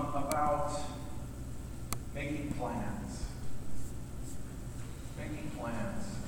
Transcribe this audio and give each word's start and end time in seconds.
about 0.00 0.80
making 2.14 2.52
plans. 2.58 3.26
Making 5.18 5.50
plans. 5.56 6.23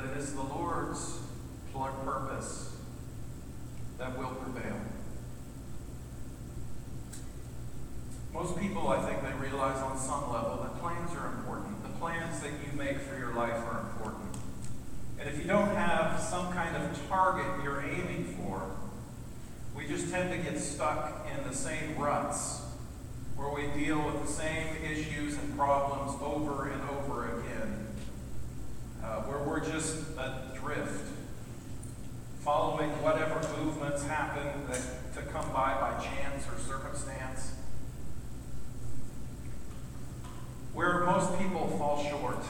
but 0.00 0.12
it 0.12 0.16
is 0.16 0.32
the 0.34 0.42
Lord's 0.42 1.18
purpose 1.74 2.76
that 3.98 4.18
will 4.18 4.30
prevail. 4.30 4.80
Most 8.32 8.58
people, 8.58 8.88
I 8.88 9.00
think, 9.08 9.22
they 9.22 9.32
realize 9.40 9.78
on 9.78 9.96
some 9.96 10.32
level 10.32 10.58
that 10.62 10.80
plans 10.80 11.12
are 11.12 11.26
important. 11.26 11.82
The 11.82 11.98
plans 12.00 12.40
that 12.40 12.50
you 12.50 12.76
make 12.76 12.98
for 12.98 13.16
your 13.18 13.32
life 13.34 13.54
are 13.54 13.90
important. 13.90 14.36
And 15.20 15.28
if 15.28 15.38
you 15.38 15.44
don't 15.44 15.74
have 15.74 16.20
some 16.20 16.52
kind 16.52 16.76
of 16.76 17.08
target 17.08 17.46
you're 17.64 17.82
aiming 17.82 18.36
for, 18.36 18.76
we 19.74 19.86
just 19.86 20.10
tend 20.10 20.30
to 20.32 20.50
get 20.50 20.60
stuck 20.60 21.26
in 21.36 21.48
the 21.48 21.54
same 21.54 21.96
ruts 21.96 22.62
where 23.36 23.52
we 23.52 23.66
deal 23.80 24.04
with 24.04 24.26
the 24.26 24.32
same 24.32 24.76
issues 24.84 25.36
and 25.36 25.56
problems 25.56 26.20
over 26.20 26.68
and 26.68 26.82
over 26.90 27.38
again 27.38 27.77
uh, 29.02 29.22
where 29.22 29.38
we're 29.38 29.60
just 29.60 30.04
adrift, 30.18 31.12
following 32.40 32.90
whatever 33.02 33.40
movements 33.62 34.04
happen 34.04 34.66
that, 34.68 35.14
to 35.14 35.22
come 35.30 35.52
by 35.52 35.74
by 35.80 36.02
chance 36.02 36.46
or 36.48 36.58
circumstance. 36.58 37.54
Where 40.72 41.04
most 41.04 41.38
people 41.38 41.66
fall 41.78 42.04
short 42.04 42.44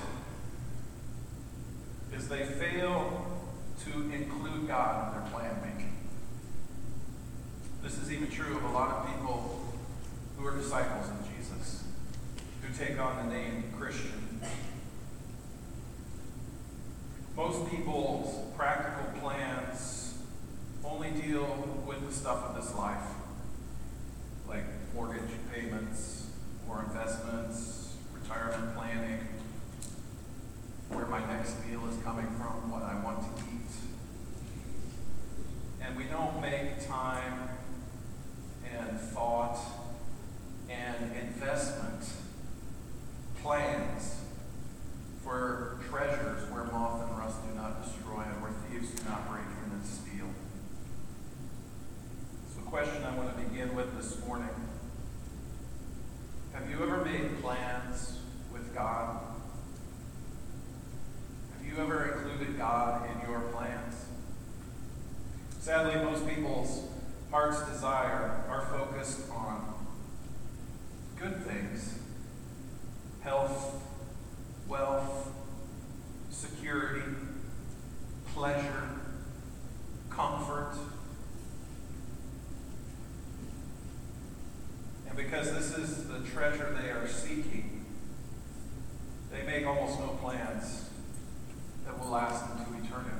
is 2.15 2.29
they 2.29 2.45
fail 2.45 3.27
to 3.85 4.11
include 4.13 4.67
God 4.67 5.15
in 5.15 5.21
their 5.21 5.31
plan 5.31 5.57
making. 5.63 5.97
This 7.83 7.99
is 7.99 8.13
even 8.13 8.31
true 8.31 8.57
of 8.57 8.65
a 8.65 8.73
lot 8.73 8.91
of 8.91 9.07
people 9.07 9.61
who 10.37 10.47
are 10.47 10.57
disciples 10.57 11.09
of 11.09 11.29
Jesus, 11.35 11.85
who 12.63 12.73
take 12.75 13.01
on 13.01 13.29
the 13.29 13.35
name 13.35 13.65
Christian 13.79 14.41
most 17.39 17.71
people's 17.71 18.35
practical 18.57 19.21
plans 19.21 20.19
only 20.85 21.13
deal 21.13 21.79
with 21.87 22.05
the 22.05 22.13
stuff 22.13 22.47
of 22.47 22.57
this 22.57 22.75
life, 22.75 23.07
like 24.49 24.65
mortgage 24.93 25.31
payments 25.55 26.27
or 26.69 26.85
investments, 26.89 27.95
retirement 28.13 28.75
planning, 28.75 29.21
where 30.89 31.07
my 31.07 31.25
next 31.33 31.55
meal 31.65 31.81
is 31.89 32.03
coming 32.03 32.27
from, 32.27 32.73
what 32.73 32.83
I 32.83 33.01
want 33.05 33.21
to 33.23 33.45
eat. 33.45 33.71
And 35.81 35.97
we 35.97 36.05
don't 36.11 36.43
make 36.43 36.85
time 36.89 37.48
treasure 86.39 86.73
they 86.81 86.91
are 86.91 87.09
seeking, 87.09 87.85
they 89.33 89.43
make 89.43 89.67
almost 89.67 89.99
no 89.99 90.19
plans 90.23 90.89
that 91.85 91.99
will 91.99 92.11
last 92.11 92.45
into 92.53 92.87
eternity. 92.87 93.11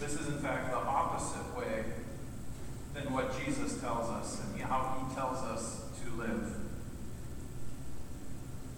This 0.00 0.14
is, 0.14 0.28
in 0.28 0.38
fact, 0.38 0.70
the 0.70 0.78
opposite 0.78 1.54
way 1.56 1.84
than 2.94 3.12
what 3.12 3.38
Jesus 3.44 3.78
tells 3.80 4.08
us 4.08 4.40
and 4.42 4.60
how 4.62 5.06
he 5.06 5.14
tells 5.14 5.38
us 5.38 5.82
to 6.02 6.10
live. 6.16 6.54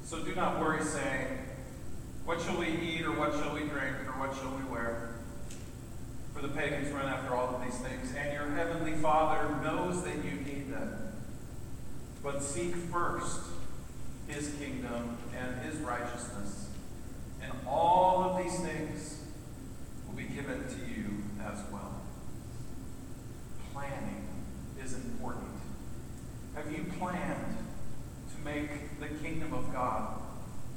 So 0.04 0.24
do 0.24 0.34
not 0.34 0.58
worry, 0.58 0.82
saying, 0.82 1.28
What 2.24 2.40
shall 2.40 2.58
we 2.58 2.66
eat, 2.66 3.02
or 3.02 3.12
what 3.12 3.32
shall 3.32 3.54
we 3.54 3.60
drink, 3.60 3.96
or 4.08 4.18
what 4.18 4.34
shall 4.34 4.56
we 4.56 4.64
wear? 4.64 5.14
For 6.34 6.42
the 6.42 6.48
pagans 6.48 6.90
run 6.92 7.06
after 7.06 7.32
all 7.34 7.54
of 7.54 7.62
these 7.62 7.78
things, 7.78 8.12
and 8.16 8.32
your 8.32 8.50
heavenly 8.56 8.94
Father 8.94 9.62
knows 9.62 10.02
that 10.04 10.16
you 10.24 10.32
need 10.32 10.72
them. 10.72 11.10
But 12.22 12.42
seek 12.42 12.74
first 12.74 13.40
his 14.28 14.54
kingdom 14.58 15.16
and 15.36 15.60
his 15.62 15.76
righteousness, 15.76 16.68
and 17.42 17.52
all 17.66 18.22
of 18.22 18.42
these 18.42 18.58
things 18.60 19.22
will 20.06 20.14
be 20.14 20.24
given 20.24 20.64
to 20.68 21.00
you 21.00 21.24
as 21.42 21.58
well. 21.72 22.00
Planning 23.72 24.28
is 24.84 24.94
important. 24.94 25.46
Have 26.54 26.70
you 26.70 26.84
planned 26.98 27.56
to 28.34 28.44
make 28.44 29.00
the 29.00 29.08
kingdom 29.22 29.54
of 29.54 29.72
God 29.72 30.20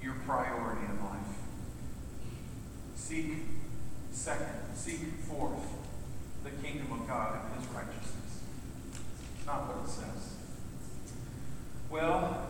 your 0.02 0.13
priority 0.25 0.86
in 0.86 1.04
life? 1.04 1.20
Seek 2.96 3.34
second, 4.12 4.72
seek 4.83 5.13
forth 5.30 5.65
the 6.44 6.50
kingdom 6.50 6.91
of 6.91 7.07
God 7.07 7.39
and 7.39 7.56
his 7.56 7.74
righteousness. 7.74 8.41
It's 9.38 9.45
not 9.45 9.62
what 9.69 9.85
it 9.85 9.89
says. 9.89 10.33
Well, 11.89 12.45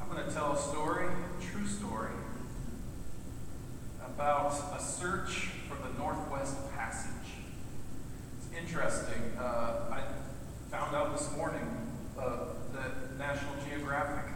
I'm 0.00 0.08
going 0.08 0.26
to 0.26 0.32
tell 0.32 0.52
a 0.52 0.58
story, 0.58 1.08
a 1.08 1.42
true 1.44 1.66
story, 1.66 2.12
about 4.02 4.54
a 4.74 4.82
search 4.82 5.50
for 5.68 5.76
the 5.86 5.92
Northwest 5.98 6.56
Passage. 6.74 7.28
It's 8.38 8.58
interesting. 8.58 9.36
Uh, 9.38 9.92
I 9.92 10.04
found 10.70 10.96
out 10.96 11.18
this 11.18 11.30
morning 11.36 11.68
uh, 12.18 12.44
that 12.72 13.18
National 13.18 13.52
Geographic 13.68 14.32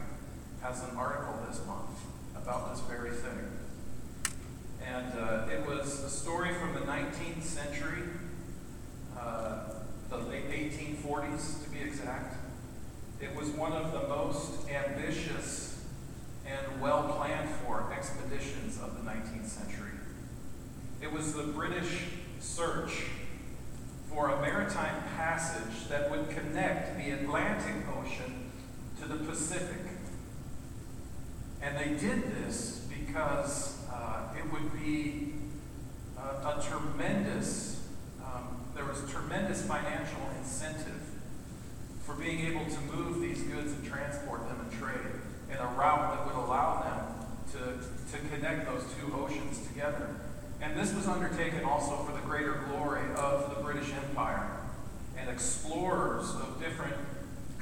has 0.60 0.82
an 0.82 0.98
article 0.98 1.38
this 1.48 1.64
month 1.66 1.98
about 2.36 2.74
this 2.74 2.84
very 2.84 3.12
thing. 3.12 3.56
And 4.86 5.18
uh, 5.18 5.46
it 5.50 5.66
was 5.66 6.04
a 6.04 6.08
story 6.08 6.54
from 6.54 6.74
the 6.74 6.80
19th 6.80 7.42
century, 7.42 8.04
uh, 9.18 9.64
the 10.08 10.18
late 10.18 10.48
1840s 10.48 11.64
to 11.64 11.70
be 11.70 11.80
exact. 11.80 12.36
It 13.20 13.34
was 13.34 13.48
one 13.48 13.72
of 13.72 13.92
the 13.92 14.06
most 14.06 14.68
ambitious 14.70 15.84
and 16.46 16.80
well 16.80 17.14
planned 17.14 17.50
for 17.50 17.92
expeditions 17.92 18.78
of 18.80 18.94
the 19.02 19.10
19th 19.10 19.46
century. 19.46 19.90
It 21.02 21.12
was 21.12 21.34
the 21.34 21.42
British 21.42 22.04
search 22.38 23.06
for 24.08 24.28
a 24.28 24.40
maritime 24.40 25.02
passage 25.16 25.88
that 25.88 26.10
would 26.12 26.30
connect 26.30 26.96
the 26.96 27.10
Atlantic 27.10 27.74
Ocean 27.98 28.52
to 29.02 29.08
the 29.08 29.16
Pacific. 29.16 29.80
And 31.60 31.76
they 31.76 31.98
did 31.98 32.22
this 32.36 32.86
because 32.88 33.76
uh, 33.92 34.34
it 34.36 34.52
would 34.52 34.72
be 34.72 35.32
a, 36.18 36.20
a 36.20 36.64
tremendous, 36.66 37.86
um, 38.24 38.60
there 38.74 38.84
was 38.84 39.08
tremendous 39.10 39.64
financial 39.64 40.20
incentive 40.38 41.02
for 42.02 42.14
being 42.14 42.55
able 42.66 42.76
to 42.76 42.96
move 42.96 43.20
these 43.20 43.42
goods 43.42 43.72
and 43.72 43.84
transport 43.84 44.48
them 44.48 44.60
and 44.60 44.80
trade 44.80 45.12
in 45.50 45.56
a 45.56 45.66
route 45.76 46.16
that 46.16 46.26
would 46.26 46.44
allow 46.44 46.82
them 46.82 47.26
to, 47.52 48.16
to 48.16 48.28
connect 48.34 48.66
those 48.66 48.84
two 49.00 49.14
oceans 49.14 49.66
together. 49.68 50.16
And 50.60 50.76
this 50.76 50.94
was 50.94 51.06
undertaken 51.06 51.64
also 51.64 51.96
for 52.04 52.12
the 52.12 52.26
greater 52.26 52.64
glory 52.68 53.02
of 53.16 53.54
the 53.54 53.62
British 53.62 53.92
Empire. 54.08 54.50
And 55.18 55.30
explorers 55.30 56.30
of 56.30 56.60
different 56.60 56.94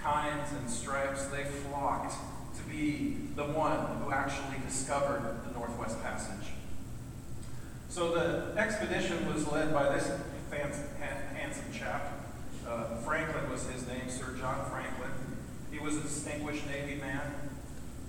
kinds 0.00 0.52
and 0.52 0.70
stripes, 0.70 1.26
they 1.26 1.44
flocked 1.44 2.14
to 2.56 2.62
be 2.64 3.16
the 3.36 3.44
one 3.44 3.78
who 3.98 4.12
actually 4.12 4.58
discovered 4.66 5.40
the 5.46 5.52
Northwest 5.58 6.02
Passage. 6.02 6.52
So 7.88 8.14
the 8.14 8.58
expedition 8.58 9.32
was 9.32 9.46
led 9.50 9.72
by 9.72 9.94
this 9.94 10.10
handsome 10.50 11.72
chap. 11.72 12.12
Uh, 12.66 12.96
Franklin 13.04 13.50
was 13.50 13.68
his 13.68 13.86
name, 13.86 14.08
Sir 14.08 14.34
John 14.38 14.68
Franklin. 14.70 14.93
He 15.84 15.90
was 15.90 15.98
a 15.98 16.02
distinguished 16.08 16.66
Navy 16.66 16.98
man. 16.98 17.20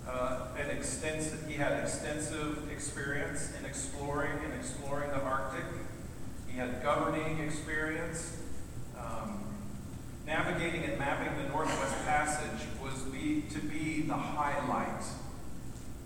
Uh, 0.08 0.46
an 0.58 0.70
extensive, 0.70 1.46
he 1.46 1.56
had 1.56 1.72
extensive 1.78 2.70
experience 2.72 3.52
in 3.58 3.66
exploring 3.66 4.32
and 4.42 4.54
exploring 4.54 5.10
the 5.10 5.20
Arctic. 5.20 5.66
He 6.48 6.56
had 6.56 6.82
governing 6.82 7.38
experience. 7.40 8.38
Um, 8.98 9.44
navigating 10.26 10.84
and 10.84 10.98
mapping 10.98 11.36
the 11.36 11.50
Northwest 11.50 12.02
Passage 12.06 12.66
was 12.82 12.94
be, 13.12 13.44
to 13.52 13.58
be 13.58 14.00
the 14.00 14.14
highlight 14.14 15.04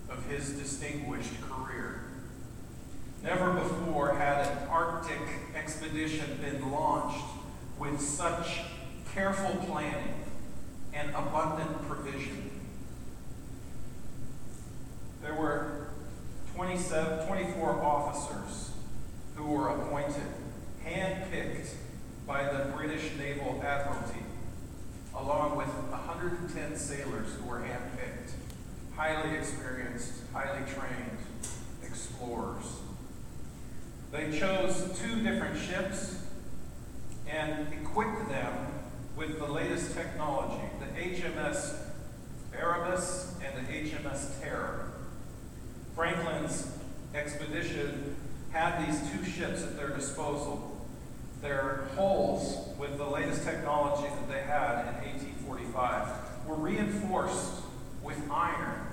of 0.09 0.27
his 0.27 0.50
distinguished 0.50 1.41
career. 1.43 2.00
Never 3.23 3.53
before 3.53 4.15
had 4.15 4.45
an 4.45 4.69
Arctic 4.69 5.21
expedition 5.55 6.37
been 6.43 6.73
launched 6.73 7.25
with 7.79 8.00
such 8.00 8.59
careful 9.15 9.55
planning 9.67 10.15
and 10.92 11.11
abundant 11.11 11.87
provision. 11.88 12.50
There 15.23 15.35
were 15.35 15.88
27, 16.54 17.26
24 17.26 17.82
officers 17.82 18.70
who 19.35 19.44
were 19.44 19.68
appointed, 19.68 20.23
handpicked 20.85 21.75
by 22.26 22.44
the 22.44 22.70
British 22.76 23.16
Naval 23.16 23.62
Admiralty, 23.64 24.25
along 25.14 25.56
with 25.56 25.68
110 25.68 26.76
sailors 26.76 27.35
who 27.35 27.49
were 27.49 27.61
handpicked, 27.61 28.32
highly 28.97 29.37
experienced, 29.37 30.12
highly 30.32 30.61
trained 30.70 31.18
explorers. 31.82 32.64
They 34.12 34.37
chose 34.37 34.99
two 34.99 35.23
different 35.23 35.59
ships 35.59 36.23
and 37.28 37.73
equipped 37.73 38.28
them 38.28 38.66
with 39.16 39.38
the 39.38 39.47
latest 39.47 39.94
technology, 39.94 40.70
the 40.81 40.87
HMS 40.87 41.77
Erebus 42.59 43.35
and 43.45 43.67
the 43.67 43.73
HMS 43.73 44.41
Terror. 44.43 44.93
Franklin's 45.95 46.73
expedition 47.15 48.17
had 48.51 48.87
these 48.87 48.99
two 49.11 49.25
ships 49.25 49.63
at 49.63 49.77
their 49.77 49.91
disposal. 49.91 50.87
Their 51.43 51.89
hulls, 51.95 52.77
with 52.79 52.97
the 52.97 53.07
latest 53.07 53.45
technology 53.45 54.09
that 54.09 54.29
they 54.29 54.41
had 54.41 54.81
in 54.81 54.95
1845, 55.05 56.09
were 56.47 56.57
reinforced 56.57 57.63
with 58.03 58.19
iron 58.31 58.87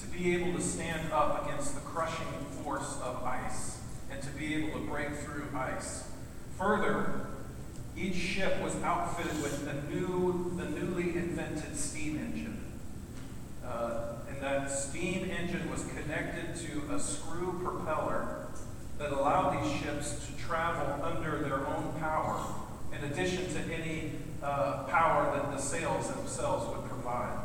to 0.00 0.06
be 0.06 0.34
able 0.34 0.52
to 0.56 0.62
stand 0.62 1.12
up 1.12 1.46
against 1.46 1.74
the 1.74 1.80
crushing 1.80 2.26
force 2.62 2.98
of 3.02 3.22
ice 3.22 3.80
and 4.10 4.20
to 4.22 4.30
be 4.30 4.54
able 4.54 4.78
to 4.78 4.86
break 4.86 5.14
through 5.16 5.44
ice. 5.54 6.04
Further, 6.58 7.26
each 8.00 8.16
ship 8.16 8.60
was 8.62 8.74
outfitted 8.82 9.42
with 9.42 9.68
a 9.68 9.92
new, 9.92 10.52
the 10.56 10.64
newly 10.70 11.16
invented 11.16 11.76
steam 11.76 12.16
engine. 12.16 12.60
Uh, 13.64 14.14
and 14.28 14.40
that 14.42 14.70
steam 14.70 15.30
engine 15.30 15.70
was 15.70 15.84
connected 15.84 16.56
to 16.56 16.94
a 16.94 16.98
screw 16.98 17.60
propeller 17.62 18.46
that 18.98 19.12
allowed 19.12 19.62
these 19.62 19.80
ships 19.80 20.26
to 20.26 20.36
travel 20.42 21.04
under 21.04 21.38
their 21.38 21.66
own 21.66 21.94
power, 22.00 22.42
in 22.92 23.10
addition 23.10 23.46
to 23.52 23.74
any 23.74 24.12
uh, 24.42 24.84
power 24.84 25.34
that 25.34 25.50
the 25.52 25.58
sails 25.58 26.10
themselves 26.10 26.66
would 26.74 26.88
provide. 26.88 27.38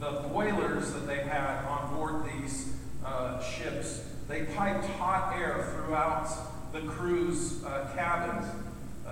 The 0.00 0.28
boilers 0.28 0.92
that 0.92 1.06
they 1.06 1.18
had 1.18 1.64
on 1.64 1.94
board 1.94 2.24
these 2.24 2.74
uh, 3.04 3.42
ships, 3.42 4.04
they 4.28 4.44
piped 4.44 4.84
hot 4.84 5.36
air 5.36 5.72
throughout 5.72 6.28
the 6.72 6.80
crew's 6.80 7.64
uh, 7.64 7.90
cabins, 7.94 8.46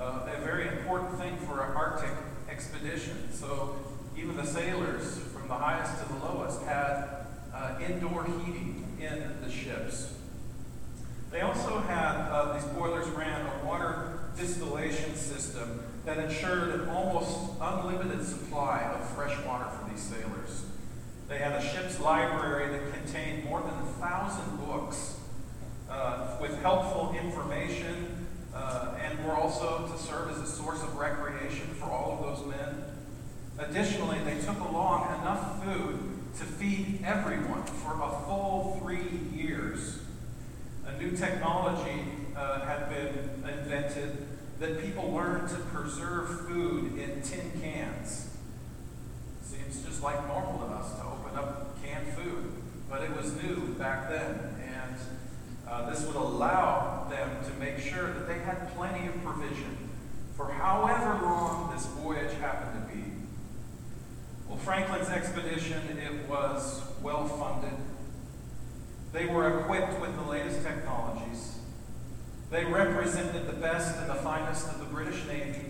uh, 0.00 0.26
a 0.34 0.40
very 0.40 0.66
important 0.66 1.18
thing 1.18 1.36
for 1.46 1.62
an 1.62 1.76
Arctic 1.76 2.10
expedition. 2.50 3.28
So 3.32 3.76
even 4.16 4.36
the 4.36 4.46
sailors 4.46 5.18
from 5.32 5.48
the 5.48 5.54
highest 5.54 6.02
to 6.02 6.08
the 6.12 6.18
lowest, 6.24 6.62
had 6.62 7.26
uh, 7.54 7.78
indoor 7.86 8.24
heating 8.24 8.96
in 9.00 9.36
the 9.42 9.50
ships. 9.50 10.14
They 11.30 11.42
also 11.42 11.78
had, 11.80 12.28
uh, 12.30 12.54
these 12.54 12.64
boilers 12.72 13.08
ran 13.08 13.46
a 13.46 13.66
water 13.66 14.18
distillation 14.36 15.14
system 15.14 15.84
that 16.04 16.18
ensured 16.18 16.80
an 16.80 16.88
almost 16.88 17.38
unlimited 17.60 18.24
supply 18.24 18.80
of 18.94 19.06
fresh 19.10 19.38
water 19.44 19.66
for 19.70 19.90
these 19.90 20.00
sailors. 20.00 20.64
They 21.28 21.38
had 21.38 21.52
a 21.52 21.62
ship's 21.62 22.00
library 22.00 22.68
that 22.72 22.92
contained 22.92 23.44
more 23.44 23.60
than 23.60 23.74
a 23.74 23.86
thousand 24.00 24.56
books 24.66 25.20
uh, 25.88 26.36
with 26.40 26.60
helpful 26.62 27.14
information 27.20 28.09
uh, 28.60 28.94
and 29.02 29.24
were 29.24 29.34
also 29.34 29.88
to 29.88 29.98
serve 29.98 30.30
as 30.30 30.38
a 30.38 30.46
source 30.46 30.82
of 30.82 30.96
recreation 30.96 31.68
for 31.78 31.86
all 31.86 32.12
of 32.12 32.38
those 32.38 32.46
men. 32.46 32.84
Additionally, 33.58 34.18
they 34.24 34.38
took 34.40 34.58
along 34.60 35.20
enough 35.20 35.64
food 35.64 35.98
to 36.38 36.44
feed 36.44 37.00
everyone 37.04 37.64
for 37.64 37.94
a 38.02 38.10
full 38.26 38.78
three 38.80 39.20
years. 39.34 40.00
A 40.86 40.96
new 40.98 41.16
technology 41.16 42.04
uh, 42.36 42.60
had 42.60 42.88
been 42.88 43.42
invented 43.48 44.26
that 44.60 44.82
people 44.82 45.10
learned 45.12 45.48
to 45.48 45.56
preserve 45.56 46.46
food 46.46 46.98
in 46.98 47.22
tin 47.22 47.50
cans. 47.60 48.36
Seems 49.42 49.84
just 49.84 50.02
like 50.02 50.26
normal 50.26 50.66
to 50.66 50.74
us 50.74 50.94
to 50.98 51.04
open 51.04 51.38
up 51.38 51.82
canned 51.82 52.08
food, 52.14 52.52
but 52.88 53.02
it 53.02 53.16
was 53.16 53.42
new 53.42 53.74
back 53.78 54.10
then, 54.10 54.56
uh, 55.70 55.88
this 55.88 56.04
would 56.04 56.16
allow 56.16 57.06
them 57.08 57.30
to 57.44 57.52
make 57.60 57.78
sure 57.78 58.12
that 58.12 58.26
they 58.26 58.40
had 58.40 58.74
plenty 58.74 59.06
of 59.06 59.22
provision 59.22 59.76
for 60.36 60.50
however 60.50 61.24
long 61.24 61.72
this 61.72 61.86
voyage 61.86 62.32
happened 62.40 62.88
to 62.88 62.94
be. 62.94 63.04
Well, 64.48 64.58
Franklin's 64.58 65.08
expedition, 65.08 65.96
it 65.98 66.28
was 66.28 66.82
well 67.02 67.28
funded. 67.28 67.78
They 69.12 69.26
were 69.26 69.60
equipped 69.60 70.00
with 70.00 70.16
the 70.16 70.28
latest 70.28 70.62
technologies. 70.64 71.58
They 72.50 72.64
represented 72.64 73.46
the 73.46 73.52
best 73.52 73.96
and 73.96 74.10
the 74.10 74.14
finest 74.14 74.66
of 74.68 74.80
the 74.80 74.86
British 74.86 75.24
Navy, 75.26 75.66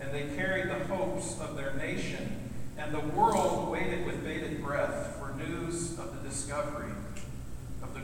and 0.00 0.12
they 0.12 0.34
carried 0.34 0.68
the 0.68 0.84
hopes 0.86 1.40
of 1.40 1.56
their 1.56 1.74
nation, 1.74 2.50
and 2.76 2.92
the 2.92 3.00
world 3.00 3.70
waited 3.70 4.06
with 4.06 4.24
bated 4.24 4.60
breath 4.60 5.16
for 5.20 5.32
news 5.36 5.96
of 6.00 6.20
the 6.20 6.28
discovery 6.28 6.90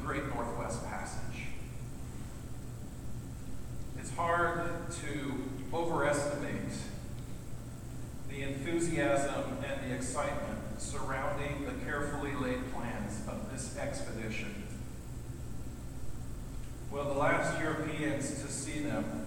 Great 0.08 0.34
Northwest 0.34 0.86
Passage. 0.86 1.48
It's 3.98 4.10
hard 4.14 4.70
to 5.02 5.44
overestimate 5.70 6.72
the 8.30 8.40
enthusiasm 8.40 9.58
and 9.62 9.90
the 9.90 9.94
excitement 9.94 10.80
surrounding 10.80 11.66
the 11.66 11.84
carefully 11.84 12.32
laid 12.36 12.72
plans 12.72 13.20
of 13.28 13.52
this 13.52 13.76
expedition. 13.76 14.66
Well, 16.90 17.04
the 17.12 17.20
last 17.20 17.60
Europeans 17.60 18.40
to 18.40 18.48
see 18.50 18.80
them 18.80 19.26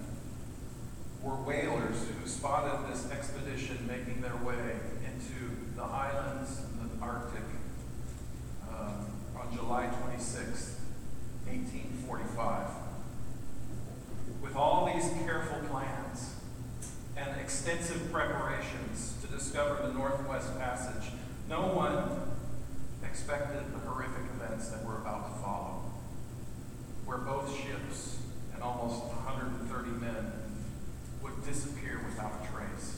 were 1.22 1.36
whalers 1.36 2.08
who 2.08 2.28
spotted 2.28 2.92
this 2.92 3.08
expedition 3.12 3.86
making 3.86 4.20
their 4.20 4.36
way 4.44 4.80
into 5.06 5.76
the 5.76 5.84
islands 5.84 6.60
and 6.80 6.90
the 6.90 7.04
Arctic 7.04 7.44
uh, 8.68 8.90
on 9.38 9.56
July 9.56 9.86
26, 9.86 10.71
1845. 12.12 12.68
With 14.42 14.56
all 14.56 14.92
these 14.92 15.08
careful 15.24 15.60
plans 15.70 16.34
and 17.16 17.40
extensive 17.40 18.12
preparations 18.12 19.16
to 19.22 19.28
discover 19.28 19.86
the 19.86 19.94
Northwest 19.94 20.58
Passage, 20.58 21.12
no 21.48 21.62
one 21.68 22.20
expected 23.02 23.72
the 23.72 23.78
horrific 23.78 24.24
events 24.36 24.68
that 24.68 24.84
were 24.84 24.96
about 24.96 25.32
to 25.32 25.42
follow 25.42 25.82
where 27.04 27.18
both 27.18 27.54
ships 27.54 28.18
and 28.54 28.62
almost 28.62 29.04
130 29.04 29.90
men 30.00 30.32
would 31.22 31.44
disappear 31.44 32.00
without 32.08 32.32
a 32.42 32.52
trace, 32.52 32.96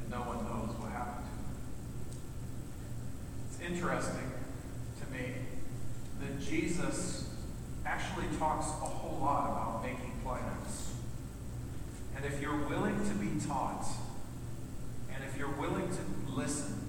and 0.00 0.10
no 0.10 0.18
one 0.18 0.44
knows 0.44 0.74
what 0.78 0.92
happened 0.92 1.26
to 1.26 1.32
them. 1.36 2.20
It's 3.48 3.60
interesting 3.60 4.32
to 5.00 5.12
me 5.12 5.34
that 6.20 6.40
Jesus 6.40 7.30
actually 7.84 8.26
talks 8.38 8.66
a 8.66 8.88
whole 8.88 9.20
lot 9.20 9.50
about 9.50 9.82
making 9.82 10.12
plans. 10.24 10.94
And 12.16 12.24
if 12.24 12.40
you're 12.40 12.68
willing 12.68 12.96
to 13.04 13.14
be 13.14 13.40
taught, 13.46 13.86
and 15.12 15.24
if 15.24 15.36
you're 15.36 15.56
willing 15.56 15.88
to 15.88 16.32
listen, 16.34 16.86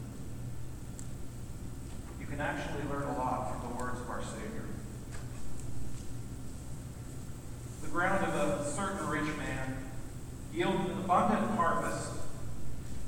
you 2.20 2.26
can 2.26 2.42
actually 2.42 2.84
learn 2.90 3.04
a 3.04 3.18
lot 3.18 3.52
from 3.52 3.70
the 3.70 3.84
words 3.84 4.00
of 4.00 4.10
our 4.10 4.22
Savior. 4.22 4.66
The 7.82 7.88
ground 7.88 8.26
of 8.26 8.34
a 8.36 8.72
certain 8.72 9.08
rich 9.08 9.36
man 9.38 9.78
yielded 10.54 10.92
an 10.92 11.00
abundant 11.00 11.52
harvest. 11.58 12.12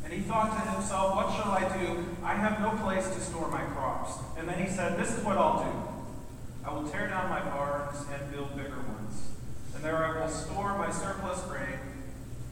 And 0.04 0.12
he 0.12 0.20
thought 0.22 0.52
to 0.52 0.72
himself, 0.72 1.16
What 1.16 1.36
shall 1.36 1.53
I 1.64 1.78
do? 1.78 2.06
I 2.24 2.34
have 2.34 2.60
no 2.60 2.72
place 2.84 3.08
to 3.08 3.20
store 3.20 3.50
my 3.50 3.62
crops. 3.62 4.14
And 4.38 4.48
then 4.48 4.62
he 4.62 4.70
said, 4.70 4.98
This 5.00 5.18
is 5.18 5.24
what 5.24 5.38
I'll 5.38 5.64
do. 5.64 6.68
I 6.68 6.74
will 6.74 6.88
tear 6.90 7.08
down 7.08 7.30
my 7.30 7.42
barns 7.42 8.06
and 8.12 8.32
build 8.32 8.56
bigger 8.56 8.78
ones. 8.78 9.30
And 9.76 9.84
there 9.84 9.98
I 9.98 10.20
will 10.20 10.30
store 10.30 10.78
my 10.78 10.92
surplus 10.92 11.42
grain. 11.42 11.80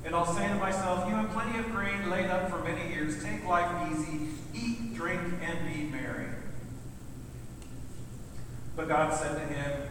And 0.03 0.15
I'll 0.15 0.25
say 0.25 0.47
to 0.47 0.55
myself, 0.55 1.07
You 1.07 1.15
have 1.15 1.31
plenty 1.31 1.59
of 1.59 1.71
grain 1.71 2.09
laid 2.09 2.27
up 2.27 2.49
for 2.49 2.59
many 2.59 2.93
years. 2.93 3.23
Take 3.23 3.45
life 3.45 3.91
easy. 3.91 4.29
Eat, 4.53 4.95
drink, 4.95 5.21
and 5.41 5.73
be 5.73 5.83
merry. 5.83 6.27
But 8.75 8.87
God 8.87 9.13
said 9.13 9.35
to 9.35 9.53
him, 9.53 9.81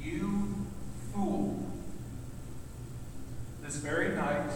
You 0.00 0.66
fool. 1.12 1.70
This 3.62 3.76
very 3.76 4.14
night, 4.14 4.50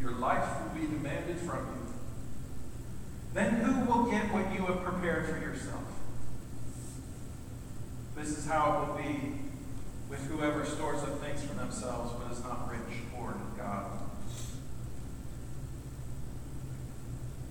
your 0.00 0.12
life 0.12 0.46
will 0.62 0.80
be 0.80 0.86
demanded 0.86 1.38
from 1.38 1.58
you. 1.58 1.87
Then 3.34 3.54
who 3.56 3.84
will 3.90 4.10
get 4.10 4.32
what 4.32 4.52
you 4.52 4.66
have 4.66 4.82
prepared 4.82 5.26
for 5.26 5.38
yourself? 5.38 5.84
This 8.16 8.36
is 8.36 8.46
how 8.46 8.82
it 8.82 8.88
will 8.88 8.98
be 8.98 9.34
with 10.08 10.20
whoever 10.26 10.64
stores 10.64 11.02
up 11.02 11.20
things 11.20 11.42
for 11.42 11.54
themselves 11.54 12.12
but 12.18 12.32
is 12.32 12.42
not 12.42 12.70
rich 12.70 12.98
toward 13.14 13.36
God. 13.56 13.86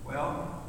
Well, 0.03 0.63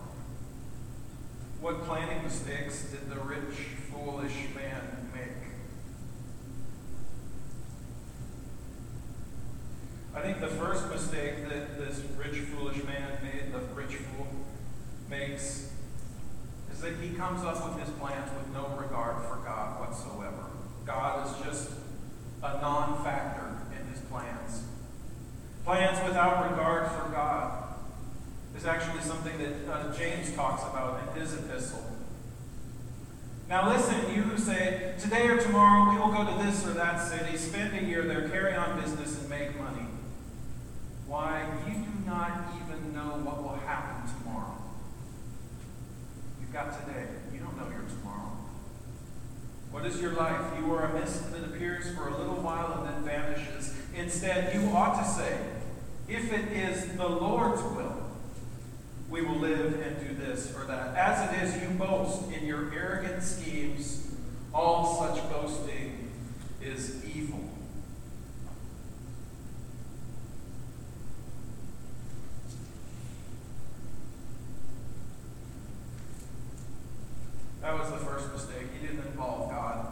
what 1.60 1.84
planning 1.84 2.22
mistakes 2.22 2.90
did 2.90 3.10
the 3.10 3.20
rich, 3.20 3.56
foolish 3.92 4.34
man 4.54 5.10
make? 5.14 5.48
I 10.14 10.20
think 10.20 10.40
the 10.40 10.48
first 10.48 10.88
mistake 10.88 11.48
that 11.48 11.78
this 11.78 12.02
rich, 12.16 12.40
foolish 12.40 12.82
man 12.84 13.18
made, 13.22 13.52
the 13.52 13.60
rich 13.74 13.96
fool 13.96 14.26
makes, 15.08 15.72
is 16.72 16.80
that 16.80 16.94
he 17.00 17.10
comes 17.10 17.44
up 17.44 17.68
with 17.68 17.84
his 17.84 17.94
plans 17.96 18.30
with 18.36 18.52
no 18.54 18.68
regard 18.80 19.24
for 19.24 19.36
God 19.44 19.80
whatsoever. 19.80 20.50
God 20.84 21.26
is 21.26 21.44
just 21.44 21.70
a 22.42 22.60
non 22.60 23.02
factor 23.02 23.58
in 23.78 23.86
his 23.92 24.00
plans. 24.02 24.64
Plans 25.64 25.98
without 26.06 26.50
regard 26.50 26.90
for 26.92 27.10
God 27.10 27.74
is 28.56 28.64
actually 28.64 29.02
something 29.02 29.36
that 29.38 29.72
uh, 29.72 29.96
James 29.96 30.34
talks 30.34 30.62
about 30.62 31.00
in 31.02 31.20
his 31.20 31.34
epistle. 31.34 31.84
Now, 33.48 33.70
listen, 33.70 34.14
you 34.14 34.22
who 34.22 34.36
say, 34.36 34.94
today 34.98 35.26
or 35.26 35.38
tomorrow 35.38 35.90
we 35.90 35.98
will 35.98 36.12
go 36.12 36.30
to 36.30 36.44
this 36.44 36.66
or 36.66 36.72
that 36.74 37.00
city, 37.00 37.36
spend 37.38 37.78
a 37.78 37.82
year 37.82 38.02
there, 38.02 38.28
carry 38.28 38.54
on 38.54 38.78
business, 38.80 39.18
and 39.18 39.30
make 39.30 39.58
money. 39.58 39.86
Why, 41.06 41.46
you 41.66 41.72
do 41.72 42.04
not 42.04 42.52
even 42.56 42.92
know 42.94 43.20
what 43.24 43.42
will 43.42 43.56
happen 43.56 44.12
tomorrow. 44.18 44.57
You've 46.48 46.54
got 46.54 46.86
today. 46.86 47.04
You 47.30 47.40
don't 47.40 47.58
know 47.58 47.68
your 47.68 47.84
tomorrow. 47.86 48.32
What 49.70 49.84
is 49.84 50.00
your 50.00 50.12
life? 50.12 50.58
You 50.58 50.72
are 50.72 50.84
a 50.84 50.98
mist 50.98 51.30
that 51.30 51.44
appears 51.44 51.94
for 51.94 52.08
a 52.08 52.16
little 52.16 52.36
while 52.36 52.72
and 52.72 52.88
then 52.88 53.04
vanishes. 53.04 53.74
Instead, 53.94 54.54
you 54.54 54.70
ought 54.70 54.98
to 54.98 55.06
say, 55.06 55.38
if 56.08 56.32
it 56.32 56.50
is 56.52 56.96
the 56.96 57.06
Lord's 57.06 57.60
will, 57.60 58.02
we 59.10 59.20
will 59.20 59.36
live 59.36 59.78
and 59.78 60.08
do 60.08 60.14
this 60.14 60.54
or 60.56 60.64
that. 60.64 60.96
As 60.96 61.30
it 61.30 61.42
is, 61.42 61.62
you 61.62 61.68
boast 61.76 62.32
in 62.32 62.46
your 62.46 62.72
arrogant 62.72 63.22
schemes. 63.22 64.10
All 64.54 64.96
such 65.06 65.22
boasting 65.28 66.10
is 66.62 67.04
evil. 67.04 67.44
That 77.78 77.92
was 77.92 78.00
the 78.00 78.06
first 78.06 78.32
mistake. 78.32 78.66
He 78.76 78.84
didn't 78.84 79.06
involve 79.06 79.50
God 79.52 79.86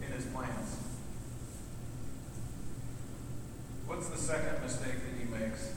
in 0.00 0.12
his 0.12 0.24
plans. 0.26 0.76
What's 3.88 4.08
the 4.08 4.16
second 4.16 4.62
mistake 4.62 4.92
that 4.92 5.18
he 5.18 5.24
makes? 5.24 5.72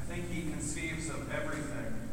I 0.00 0.12
think 0.12 0.28
he 0.28 0.50
conceives 0.50 1.08
of 1.08 1.32
everything 1.32 2.08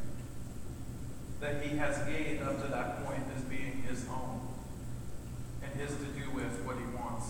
that 1.39 1.63
he 1.63 1.77
has 1.77 1.97
gained 2.07 2.43
up 2.43 2.61
to 2.63 2.67
that 2.67 3.03
point 3.03 3.23
as 3.35 3.41
being 3.45 3.85
his 3.89 4.05
own 4.09 4.49
and 5.63 5.81
his 5.81 5.95
to 5.95 6.05
do 6.05 6.29
with 6.29 6.63
what 6.63 6.75
he 6.77 6.85
wants. 6.95 7.25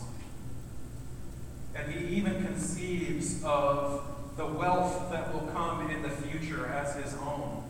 And 1.74 1.94
he 1.94 2.18
even 2.18 2.46
conceives 2.46 3.42
of 3.46 4.04
the 4.36 4.46
wealth 4.46 5.10
that 5.10 5.34
will 5.34 5.48
come 5.54 5.90
in 5.90 6.02
the 6.02 6.10
future 6.10 6.68
as 6.68 6.96
his 6.96 7.14
own, 7.22 7.64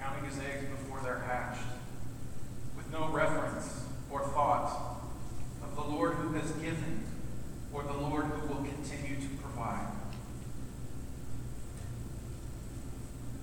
counting 0.00 0.24
his 0.24 0.38
eggs 0.38 0.64
before 0.70 1.00
they're 1.02 1.20
hatched, 1.20 1.62
with 2.76 2.90
no 2.90 3.08
reference 3.10 3.84
or 4.10 4.22
thought 4.28 5.02
of 5.62 5.76
the 5.76 5.82
Lord 5.82 6.14
who 6.14 6.32
has 6.32 6.50
given 6.52 7.04
or 7.72 7.82
the 7.82 7.92
Lord 7.92 8.24
who 8.24 8.48
will 8.48 8.64
continue 8.64 9.16
to 9.16 9.28
provide. 9.42 9.92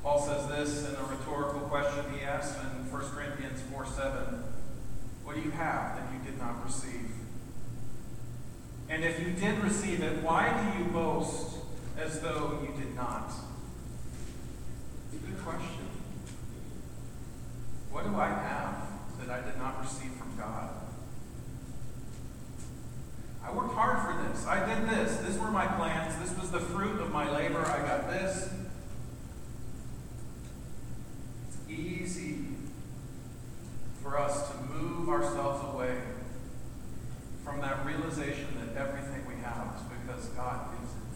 Paul 0.03 0.21
says 0.21 0.47
this 0.47 0.89
in 0.89 0.95
a 0.95 1.03
rhetorical 1.03 1.61
question 1.61 2.05
he 2.13 2.23
asks 2.23 2.57
in 2.61 2.91
1 2.91 3.01
Corinthians 3.09 3.61
4 3.71 3.85
7. 3.85 4.43
What 5.23 5.35
do 5.35 5.41
you 5.41 5.51
have 5.51 5.97
that 5.97 6.07
you 6.13 6.31
did 6.31 6.39
not 6.39 6.63
receive? 6.63 7.11
And 8.89 9.03
if 9.03 9.19
you 9.19 9.31
did 9.31 9.61
receive 9.61 10.01
it, 10.01 10.23
why 10.23 10.71
do 10.73 10.79
you 10.79 10.89
boast 10.91 11.57
as 11.97 12.21
though 12.21 12.59
you 12.61 12.81
did 12.81 12.95
not? 12.95 13.33
It's 15.11 15.21
a 15.21 15.27
good 15.27 15.43
question. 15.43 15.86
What 17.97 18.05
do 18.05 18.15
I 18.15 18.27
have 18.27 18.75
that 19.19 19.31
I 19.31 19.43
did 19.43 19.57
not 19.57 19.81
receive 19.81 20.11
from 20.11 20.37
God? 20.37 20.69
I 23.43 23.51
worked 23.51 23.73
hard 23.73 24.05
for 24.05 24.29
this. 24.29 24.45
I 24.45 24.63
did 24.67 24.87
this. 24.87 25.17
These 25.25 25.39
were 25.39 25.49
my 25.49 25.65
plans. 25.65 26.15
This 26.19 26.39
was 26.39 26.51
the 26.51 26.59
fruit 26.59 27.01
of 27.01 27.11
my 27.11 27.27
labor. 27.27 27.65
I 27.65 27.79
got 27.79 28.07
this. 28.07 28.53
It's 31.47 31.57
easy 31.67 32.45
for 34.03 34.19
us 34.19 34.47
to 34.51 34.57
move 34.57 35.09
ourselves 35.09 35.73
away 35.73 35.97
from 37.43 37.61
that 37.61 37.83
realization 37.83 38.45
that 38.59 38.79
everything 38.79 39.25
we 39.27 39.41
have 39.41 39.73
is 39.75 39.81
because 40.05 40.25
God 40.35 40.69
gives 40.77 40.91
it. 40.91 41.07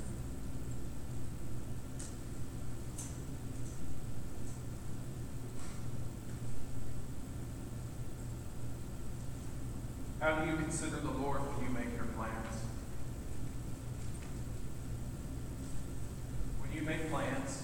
How 10.22 10.36
do 10.36 10.48
you 10.48 10.56
consider 10.56 10.98
the 10.98 11.10
Lord 11.10 11.40
when 11.40 11.68
you 11.68 11.74
make 11.74 11.96
your 11.96 12.06
plans? 12.14 12.62
When 16.62 16.72
you 16.72 16.84
make 16.84 17.10
plans, 17.10 17.64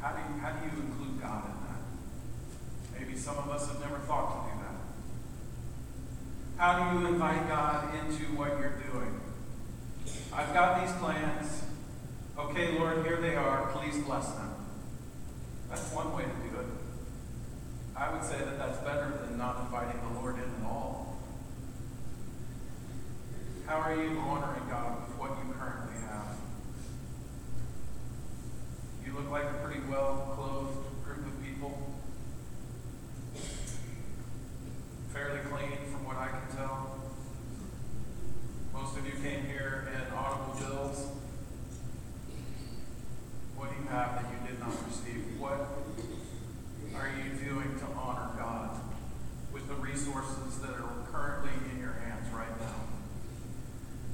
how 0.00 0.12
do 0.12 0.18
you, 0.18 0.40
how 0.40 0.52
do 0.52 0.64
you 0.64 0.80
include 0.80 1.20
God 1.20 1.42
in 1.46 1.56
that? 1.66 3.00
Maybe 3.00 3.18
some 3.18 3.36
of 3.36 3.50
us 3.50 3.66
have 3.66 3.80
never 3.80 3.98
thought 3.98 4.46
to 4.46 4.52
do 4.52 4.62
that. 4.62 4.76
How 6.56 6.92
do 6.92 7.00
you 7.00 7.06
invite 7.08 7.48
God 7.48 7.92
into 7.92 8.22
what 8.36 8.50
you're 8.60 8.80
doing? 8.92 9.20
I've 10.32 10.54
got 10.54 10.86
these 10.86 10.94
plans. 10.98 11.64
Okay, 12.38 12.78
Lord, 12.78 13.04
here 13.04 13.16
they 13.20 13.34
are. 13.34 13.72
Please 13.72 13.98
bless 14.04 14.30
them. 14.30 14.54
That's 15.68 15.92
one 15.92 16.14
way 16.14 16.22
to 16.22 16.48
do 16.48 16.60
it. 16.60 16.83
I 17.96 18.12
would 18.12 18.24
say 18.24 18.38
that 18.38 18.58
that's 18.58 18.78
better 18.78 19.20
than 19.24 19.38
not 19.38 19.60
inviting 19.60 20.00
the 20.00 20.20
Lord 20.20 20.34
in 20.34 20.42
at 20.42 20.66
all. 20.66 21.16
How 23.66 23.76
are 23.76 23.94
you 23.94 24.18
honoring 24.18 24.68
God 24.68 25.06
with 25.06 25.16
what 25.16 25.30
you 25.38 25.54
currently 25.54 26.00
have? 26.02 26.36
You 29.06 29.14
look 29.14 29.30
like 29.30 29.44
a 29.44 29.64
pretty 29.64 29.80
well 29.88 30.34
clothed 30.34 31.04
group 31.04 31.26
of 31.26 31.42
people. 31.42 31.94
Fairly 35.12 35.40
clean 35.48 35.78
from 35.92 36.04
what 36.04 36.16
I 36.16 36.28
can 36.28 36.56
tell. 36.56 36.98
Most 38.72 38.98
of 38.98 39.06
you 39.06 39.12
came 39.22 39.46
here 39.46 39.88
in 39.94 40.12
automobiles. 40.12 41.06
What 43.56 43.70
do 43.70 43.76
you 43.80 43.88
have 43.88 44.20
that 44.20 44.26
you 44.32 44.48
did 44.50 44.58
not 44.58 44.74
receive? 44.84 45.40
What 45.40 45.78
are 46.96 47.08
you 47.08 47.30
doing 47.38 47.78
to 47.78 47.86
honor 47.98 48.30
God 48.38 48.80
with 49.52 49.68
the 49.68 49.74
resources 49.74 50.58
that 50.60 50.70
are 50.70 51.06
currently 51.10 51.52
in 51.72 51.80
your 51.80 51.94
hands 51.94 52.32
right 52.32 52.60
now? 52.60 52.84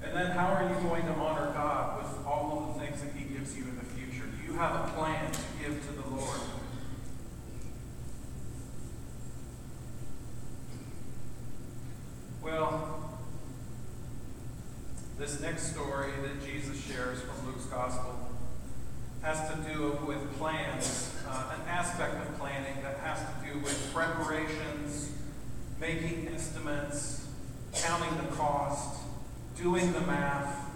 And 0.03 0.17
then 0.17 0.31
how 0.31 0.49
are 0.49 0.69
you 0.69 0.89
going 0.89 1.03
to 1.03 1.13
honor 1.13 1.53
God 1.53 2.03
with 2.03 2.27
all 2.27 2.71
of 2.71 2.75
the 2.75 2.87
things 2.87 3.03
that 3.03 3.13
He 3.13 3.25
gives 3.25 3.57
you 3.57 3.65
in 3.65 3.77
the 3.77 3.85
future? 3.85 4.27
Do 4.27 4.53
you 4.53 4.59
have 4.59 4.89
a 4.89 4.93
plan 4.93 5.31
to 5.31 5.41
give 5.61 5.87
to 5.87 5.93
the 5.93 6.09
Lord? 6.09 6.41
Well, 12.43 13.19
this 15.19 15.41
next 15.41 15.50
story 15.61 16.11
that 16.23 16.45
Jesus 16.45 16.83
shares 16.83 17.21
from 17.21 17.47
Luke's 17.47 17.67
Gospel 17.67 18.31
has 19.23 19.51
to 19.51 19.57
do 19.71 19.99
with 20.07 20.39
plans, 20.39 21.15
uh, 21.29 21.55
an 21.55 21.69
aspect 21.69 22.15
of 22.27 22.39
planning 22.39 22.83
that 22.83 22.97
has 22.99 23.19
to 23.19 23.53
do 23.53 23.59
with 23.61 23.93
preparations, 23.93 25.13
making 25.79 26.29
estimates, 26.35 27.29
counting 27.75 28.17
the 28.17 28.35
cost, 28.35 29.01
doing 29.57 29.93
the 29.93 30.01
math. 30.01 30.71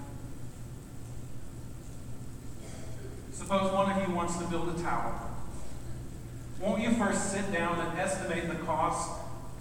Suppose 3.33 3.73
one 3.73 3.91
of 3.91 4.07
you 4.07 4.15
wants 4.15 4.37
to 4.37 4.45
build 4.45 4.79
a 4.79 4.83
tower. 4.83 5.19
Won't 6.61 6.83
you 6.83 6.91
first 6.93 7.33
sit 7.33 7.53
down 7.53 7.79
and 7.81 7.99
estimate 7.99 8.49
the 8.49 8.57
cost, 8.65 9.11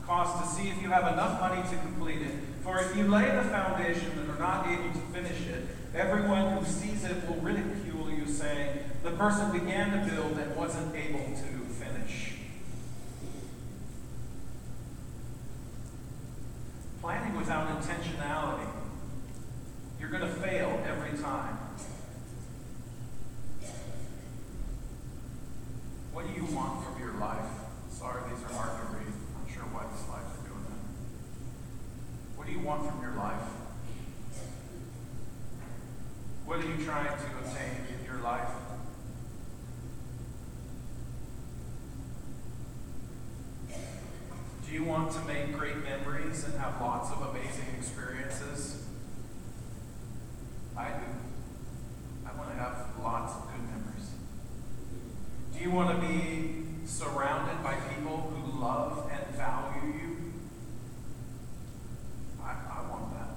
cost 0.06 0.44
to 0.44 0.53
see 0.64 0.70
if 0.70 0.82
you 0.82 0.90
have 0.90 1.12
enough 1.12 1.42
money 1.42 1.62
to 1.70 1.76
complete 1.78 2.22
it? 2.22 2.32
For 2.64 2.80
if 2.80 2.96
you 2.96 3.08
lay 3.08 3.26
the 3.26 3.44
foundation 3.44 4.12
and 4.18 4.30
are 4.30 4.40
not 4.40 4.68
able 4.68 4.94
to 4.94 5.00
finish 5.12 5.48
it, 5.48 5.68
everyone 5.94 6.58
who 6.58 6.66
sees 6.66 7.04
it 7.04 7.28
will 7.28 7.36
ridicule 7.38 8.10
you, 8.10 8.26
saying, 8.26 8.80
The 9.04 9.12
person 9.12 9.52
began 9.52 9.92
to 9.92 10.12
build 10.12 10.38
and 10.38 10.56
wasn't 10.56 10.96
able 10.96 11.20
to 11.20 11.74
finish. 11.74 12.36
Planning 17.02 17.36
without 17.36 17.68
intentionality, 17.82 18.70
you're 20.00 20.10
going 20.10 20.22
to 20.22 20.34
fail 20.36 20.82
every 20.88 21.18
time. 21.20 21.58
What 26.14 26.28
do 26.28 26.34
you 26.34 26.46
want 26.56 26.86
from 26.86 27.02
your 27.02 27.14
life? 27.16 27.50
Sorry, 27.90 28.22
these 28.30 28.44
are 28.46 28.54
hard 28.54 28.80
to 28.80 28.98
read. 28.98 29.14
I'm 29.36 29.54
sure 29.54 29.64
why 29.64 29.84
the 29.84 29.98
slides 29.98 30.28
are 30.38 30.48
doing 30.48 30.64
that. 30.64 30.84
What 32.38 32.48
do 32.48 32.54
you 32.54 32.60
want 32.60 32.90
from 32.90 33.02
your 33.02 33.14
life? 33.14 33.48
What 36.46 36.60
are 36.60 36.68
you 36.68 36.86
trying 36.86 37.08
to 37.08 37.26
obtain 37.40 37.88
in 37.98 38.06
your 38.06 38.22
life? 38.22 38.50
To 45.12 45.20
make 45.28 45.54
great 45.54 45.84
memories 45.84 46.46
and 46.46 46.58
have 46.60 46.80
lots 46.82 47.12
of 47.12 47.22
amazing 47.30 47.66
experiences? 47.78 48.86
I 50.76 50.88
do. 50.88 51.06
I 52.26 52.36
want 52.38 52.50
to 52.50 52.56
have 52.56 52.88
lots 53.04 53.36
of 53.36 53.42
good 53.48 53.62
memories. 53.70 54.10
Do 55.54 55.60
you 55.60 55.72
want 55.72 56.02
to 56.02 56.08
be 56.08 56.64
surrounded 56.86 57.62
by 57.64 57.76
people 57.96 58.18
who 58.18 58.60
love 58.60 59.12
and 59.12 59.36
value 59.36 59.94
you? 59.94 60.34
I, 62.42 62.52
I 62.52 62.90
want 62.90 63.14
that. 63.14 63.30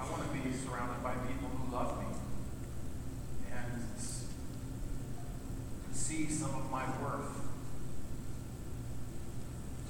I 0.00 0.10
want 0.10 0.22
to 0.22 0.28
be 0.38 0.56
surrounded 0.56 1.02
by 1.04 1.14
people 1.14 1.48
who 1.48 1.72
love 1.72 1.98
me 2.00 2.06
and 3.52 3.82
see 5.92 6.28
some 6.28 6.54
of 6.56 6.70
my 6.70 6.84
worth. 7.02 7.44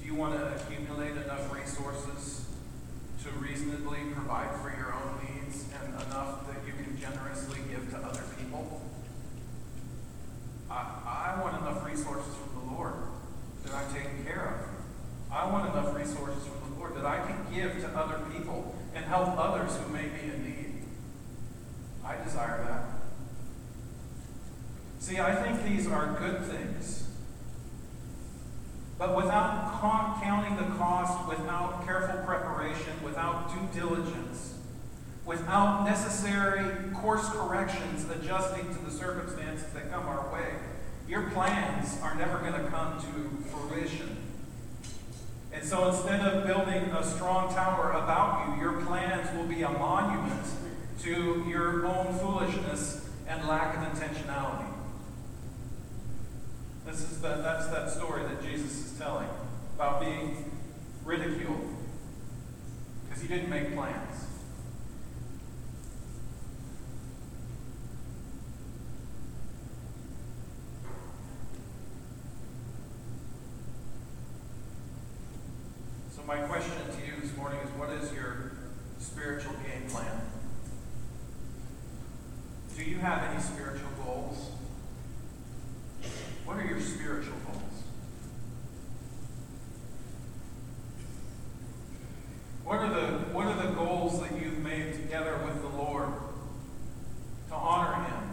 Do 0.05 0.11
you 0.11 0.17
want 0.19 0.37
to 0.37 0.55
accumulate 0.55 1.13
enough 1.13 1.51
resources 1.51 2.45
to 3.23 3.29
reasonably 3.39 3.97
provide 4.13 4.51
for 4.61 4.69
your 4.69 4.93
own 4.93 5.17
needs 5.25 5.65
and 5.81 5.95
enough 5.95 6.45
that 6.45 6.57
you 6.67 6.73
can 6.73 6.94
generously 7.05 7.59
give 7.69 7.89
to 7.91 7.97
other 7.97 8.23
people? 8.37 8.81
I, 10.69 11.35
I 11.35 11.41
want 11.41 11.61
enough 11.61 11.85
resources 11.85 12.33
from 12.35 12.67
the 12.67 12.73
Lord 12.75 12.93
that 13.63 13.73
I'm 13.73 13.93
taken 13.93 14.23
care 14.23 14.59
of. 14.59 15.33
I 15.33 15.51
want 15.51 15.69
enough 15.71 15.95
resources 15.95 16.43
from 16.45 16.73
the 16.73 16.79
Lord 16.79 16.95
that 16.95 17.05
I 17.05 17.25
can 17.25 17.53
give 17.53 17.81
to 17.81 17.87
other 17.97 18.23
people 18.31 18.75
and 18.93 19.05
help 19.05 19.37
others 19.37 19.77
who 19.77 19.93
may 19.93 20.07
be 20.07 20.31
in 20.31 20.43
need. 20.43 20.83
I 22.03 22.23
desire 22.23 22.63
that. 22.67 22.83
See, 24.99 25.19
I 25.19 25.35
think 25.35 25.63
these 25.63 25.87
are 25.87 26.15
good 26.17 26.45
things. 26.45 27.07
But 28.97 29.15
without 29.15 29.81
counting 30.23 30.55
the 30.55 30.75
cost, 30.77 31.27
without 31.27 31.85
careful 31.85 32.23
preparation, 32.23 32.93
without 33.03 33.53
due 33.53 33.79
diligence, 33.79 34.54
without 35.25 35.85
necessary 35.85 36.63
course 36.93 37.27
corrections 37.29 38.09
adjusting 38.09 38.73
to 38.75 38.85
the 38.85 38.91
circumstances 38.91 39.67
that 39.73 39.91
come 39.91 40.07
our 40.07 40.31
way, 40.31 40.49
your 41.07 41.29
plans 41.31 41.99
are 42.01 42.15
never 42.15 42.39
going 42.39 42.53
to 42.53 42.69
come 42.69 42.99
to 42.99 43.49
fruition. 43.49 44.17
And 45.51 45.63
so 45.63 45.89
instead 45.89 46.21
of 46.21 46.45
building 46.45 46.83
a 46.91 47.03
strong 47.03 47.53
tower 47.53 47.91
about 47.91 48.55
you, 48.55 48.61
your 48.61 48.81
plans 48.81 49.35
will 49.35 49.45
be 49.45 49.63
a 49.63 49.69
monument 49.69 50.45
to 51.01 51.45
your 51.47 51.85
own 51.85 52.13
foolishness 52.19 53.09
and 53.27 53.47
lack 53.47 53.75
of 53.75 53.83
intentionality. 53.93 54.65
This 56.85 57.01
is 57.01 57.19
the, 57.21 57.29
that's 57.37 57.67
that 57.67 57.89
story 57.89 58.23
that 58.23 58.43
Jesus 58.43 58.91
is 58.91 58.97
telling 58.99 59.27
about 59.75 60.01
being 60.01 60.51
ridiculed 61.03 61.67
because 63.07 63.21
he 63.21 63.27
didn't 63.27 63.49
make 63.49 63.73
plans. 63.73 64.25
So 76.14 76.14
my 76.27 76.37
question 76.37 76.73
to 76.91 77.05
you 77.05 77.13
this 77.21 77.37
morning 77.37 77.59
is 77.59 77.69
what 77.77 77.91
is 77.91 78.11
your 78.11 78.53
spiritual 78.97 79.53
game 79.53 79.87
plan? 79.89 80.21
Do 82.75 82.83
you 82.83 82.97
have 82.97 83.31
any 83.31 83.39
spiritual 83.39 83.89
goals? 84.03 84.49
What 86.45 86.57
are 86.57 86.65
your 86.65 86.81
spiritual 86.81 87.35
goals? 87.45 87.83
What 92.63 92.79
are 92.79 92.89
the 92.89 93.17
what 93.31 93.45
are 93.45 93.67
the 93.67 93.73
goals 93.73 94.19
that 94.21 94.31
you've 94.41 94.59
made 94.63 94.93
together 94.93 95.39
with 95.45 95.61
the 95.61 95.77
Lord 95.77 96.09
to 97.49 97.53
honor 97.53 98.03
him? 98.03 98.23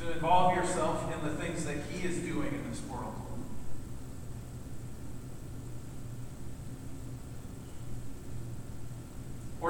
To 0.00 0.12
involve 0.12 0.56
yourself 0.56 1.12
in 1.12 1.28
the 1.28 1.34
things 1.34 1.66
that 1.66 1.76
he 1.90 2.06
is 2.08 2.20
doing 2.20 2.48
in 2.48 2.70
this 2.70 2.80
world? 2.88 3.14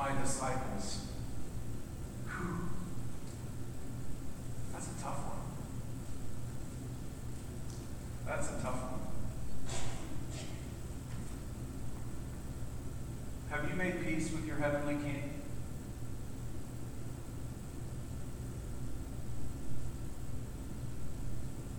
my 0.00 0.18
disciples. 0.22 1.08
That's 4.72 4.86
a 4.86 5.02
tough 5.02 5.18
one. 5.26 5.42
That's 8.26 8.48
a 8.48 8.62
tough 8.62 8.80
one. 8.92 9.00
Have 13.50 13.68
you 13.68 13.76
made 13.76 14.02
peace 14.02 14.32
with 14.32 14.46
your 14.46 14.56
heavenly 14.56 14.94
King? 14.94 15.34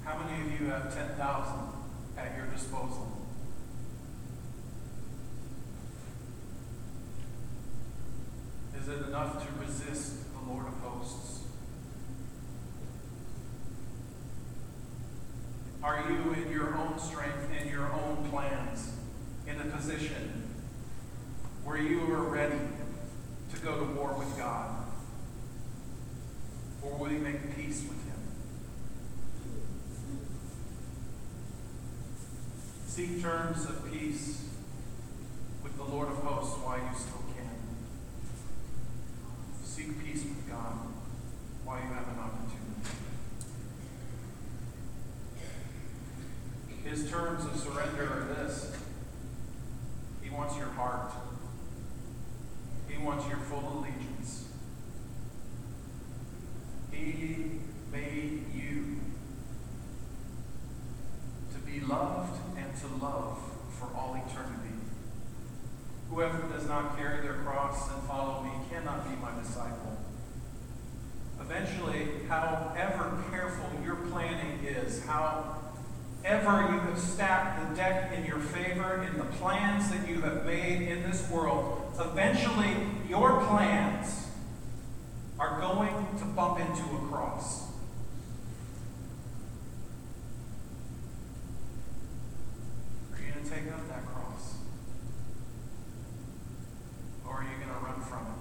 How 0.05 0.19
many 0.19 0.45
of 0.45 0.61
you 0.61 0.67
have 0.67 0.93
10,000 0.93 1.53
at 2.19 2.37
your 2.37 2.45
disposal? 2.45 3.17
Is 8.79 8.80
it 8.91 9.07
enough 9.07 9.45
to 9.45 9.65
resist 9.65 10.31
the 10.33 10.51
Lord 10.51 10.67
of 10.67 10.73
hosts? 10.81 11.39
Are 15.81 16.05
you, 16.09 16.33
in 16.33 16.51
your 16.51 16.75
own 16.77 16.99
strength 16.99 17.49
and 17.59 17.69
your 17.69 17.91
own 17.91 18.27
plans, 18.29 18.93
in 19.47 19.59
a 19.59 19.65
position 19.75 20.43
where 21.63 21.77
you 21.77 22.01
are 22.13 22.23
ready 22.23 22.59
to 23.53 23.59
go 23.61 23.79
to 23.79 23.85
war 23.93 24.13
with 24.17 24.37
God? 24.37 24.85
Or 26.81 26.97
will 26.97 27.11
you 27.11 27.19
make 27.19 27.55
peace 27.55 27.81
with 27.81 28.03
Him? 28.05 28.19
Seek 32.85 33.21
terms 33.21 33.65
of 33.65 33.91
peace 33.91 34.45
with 35.63 35.77
the 35.77 35.83
Lord 35.83 36.09
of 36.09 36.17
hosts 36.17 36.57
while 36.59 36.77
you 36.77 36.89
still 36.97 37.20
Peace 39.93 40.23
with 40.23 40.49
God 40.49 40.87
while 41.65 41.77
you 41.77 41.87
have 41.93 42.07
an 42.07 42.19
opportunity. 42.19 42.61
His 46.83 47.09
terms 47.09 47.45
of 47.45 47.57
surrender 47.59 48.03
are 48.03 48.35
this 48.35 48.75
He 50.21 50.29
wants 50.29 50.57
your 50.57 50.67
heart, 50.67 51.11
He 52.87 52.97
wants 52.97 53.27
your 53.27 53.37
full 53.37 53.79
allegiance. 53.79 54.49
He 56.91 57.59
made 57.91 58.45
you 58.53 58.99
to 61.53 61.59
be 61.59 61.79
loved 61.81 62.39
and 62.57 62.75
to 62.77 62.87
love 63.03 63.39
for 63.77 63.85
all 63.95 64.15
eternity. 64.15 64.75
Whoever 66.09 66.41
does 66.53 66.67
not 66.67 66.97
carry 66.97 67.21
their 67.21 67.35
cross 67.35 67.89
and 67.89 68.03
follow 68.03 68.43
me 68.43 68.51
cannot 68.69 69.09
be 69.09 69.15
my 69.21 69.31
disciple. 69.41 69.97
Eventually, 71.39 72.07
however 72.27 73.23
careful 73.31 73.69
your 73.83 73.95
planning 73.95 74.59
is, 74.63 75.05
however 75.05 75.55
you 76.23 76.79
have 76.79 76.99
stacked 76.99 77.69
the 77.69 77.75
deck 77.75 78.13
in 78.13 78.25
your 78.25 78.39
favor 78.39 79.03
in 79.09 79.17
the 79.17 79.25
plans 79.37 79.89
that 79.89 80.07
you 80.07 80.21
have 80.21 80.45
made 80.45 80.81
in 80.87 81.09
this 81.09 81.29
world, 81.29 81.93
eventually 81.99 82.75
your 83.09 83.43
plans 83.45 84.27
are 85.39 85.59
going 85.59 86.07
to 86.19 86.25
bump 86.25 86.59
into 86.59 86.83
a 86.83 87.07
cross. 87.21 87.67
Are 93.13 93.19
you 93.21 93.31
going 93.31 93.45
to 93.45 93.49
take 93.49 93.71
up 93.71 93.87
that 93.89 94.05
cross? 94.07 94.55
Or 97.27 97.33
are 97.35 97.43
you 97.43 97.49
going 97.63 97.67
to 97.67 97.85
run 97.85 98.01
from 98.01 98.25
it? 98.25 98.31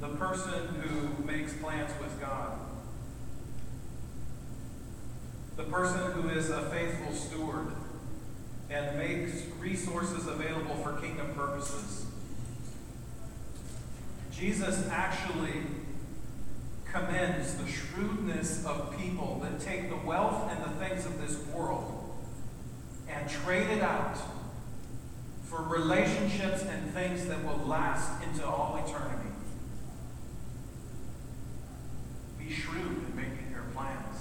The 0.00 0.08
person 0.16 0.66
who 0.80 1.24
makes 1.24 1.52
plans 1.54 1.90
with 2.00 2.18
God, 2.20 2.58
the 5.56 5.57
person 5.70 6.12
who 6.12 6.28
is 6.28 6.50
a 6.50 6.62
faithful 6.70 7.12
steward 7.12 7.72
and 8.70 8.98
makes 8.98 9.42
resources 9.58 10.26
available 10.26 10.76
for 10.76 10.92
kingdom 11.00 11.34
purposes. 11.34 12.06
Jesus 14.32 14.88
actually 14.90 15.62
commends 16.84 17.54
the 17.54 17.66
shrewdness 17.66 18.64
of 18.64 18.96
people 18.96 19.40
that 19.42 19.60
take 19.60 19.90
the 19.90 19.96
wealth 19.96 20.50
and 20.50 20.64
the 20.64 20.86
things 20.86 21.04
of 21.06 21.20
this 21.20 21.44
world 21.48 22.16
and 23.08 23.28
trade 23.28 23.68
it 23.70 23.82
out 23.82 24.16
for 25.44 25.62
relationships 25.62 26.62
and 26.62 26.92
things 26.92 27.26
that 27.26 27.42
will 27.44 27.66
last 27.66 28.22
into 28.22 28.46
all 28.46 28.76
eternity. 28.86 29.30
Be 32.38 32.52
shrewd 32.52 33.06
in 33.08 33.16
making 33.16 33.50
your 33.50 33.64
plans. 33.74 34.20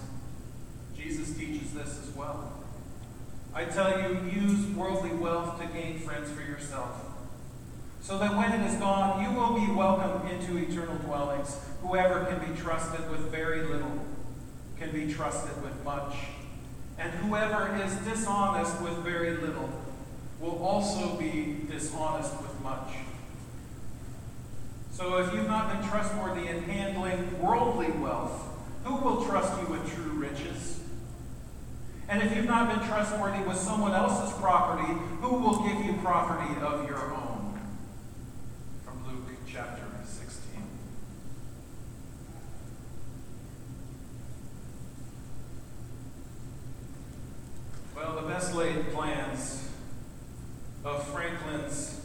Jesus 0.97 1.38
teaches 1.38 1.73
this 1.73 1.99
as 2.01 2.15
well. 2.15 2.63
I 3.58 3.65
tell 3.65 4.00
you, 4.00 4.22
use 4.30 4.67
worldly 4.76 5.10
wealth 5.13 5.60
to 5.60 5.65
gain 5.65 5.98
friends 5.98 6.30
for 6.30 6.41
yourself 6.41 7.04
so 8.02 8.20
that 8.20 8.38
when 8.38 8.52
it 8.52 8.63
is 8.67 8.76
gone, 8.76 9.24
you 9.24 9.32
will 9.32 9.56
be 9.56 9.65
welcomed 9.74 10.30
into 10.30 10.58
eternal 10.58 10.96
dwellings. 11.00 11.60
Whoever 11.82 12.26
can 12.26 12.38
be 12.38 12.62
trusted 12.62 13.10
with 13.10 13.32
very 13.32 13.63
little 13.63 14.06
can 14.78 14.91
be 14.91 15.12
trusted 15.12 15.60
with 15.63 15.84
much. 15.84 16.13
And 17.00 17.12
whoever 17.13 17.76
is 17.84 17.96
dishonest 18.06 18.80
with 18.80 18.93
very 19.00 19.38
little 19.38 19.72
will 20.39 20.63
also 20.63 21.15
be 21.15 21.62
dishonest 21.67 22.39
with 22.39 22.62
much. 22.62 22.93
So 24.91 25.17
if 25.17 25.34
you've 25.34 25.48
not 25.48 25.74
been 25.74 25.89
trustworthy 25.89 26.48
in 26.48 26.62
handling 26.62 27.41
worldly 27.41 27.89
wealth, 27.89 28.39
who 28.84 28.98
will 28.98 29.26
trust 29.26 29.60
you 29.60 29.67
with 29.74 29.91
true 29.96 30.12
riches? 30.12 30.77
And 32.10 32.22
if 32.24 32.36
you've 32.36 32.46
not 32.46 32.70
been 32.70 32.88
trustworthy 32.88 33.43
with 33.43 33.58
someone 33.58 33.93
else's 33.93 34.38
property, 34.38 34.93
who 35.22 35.36
will 35.36 35.67
give 35.67 35.86
you 35.86 35.93
property 36.02 36.54
of 36.62 36.88
your 36.88 37.13
own? 37.13 37.60
From 38.86 39.04
Luke 39.06 39.38
chapter 39.46 39.84
16. 40.06 40.63
Well, 47.96 48.15
the 48.15 48.28
best 48.28 48.56
laid 48.56 48.91
plans 48.93 49.70
of 50.86 51.06
Franklin's 51.08 52.00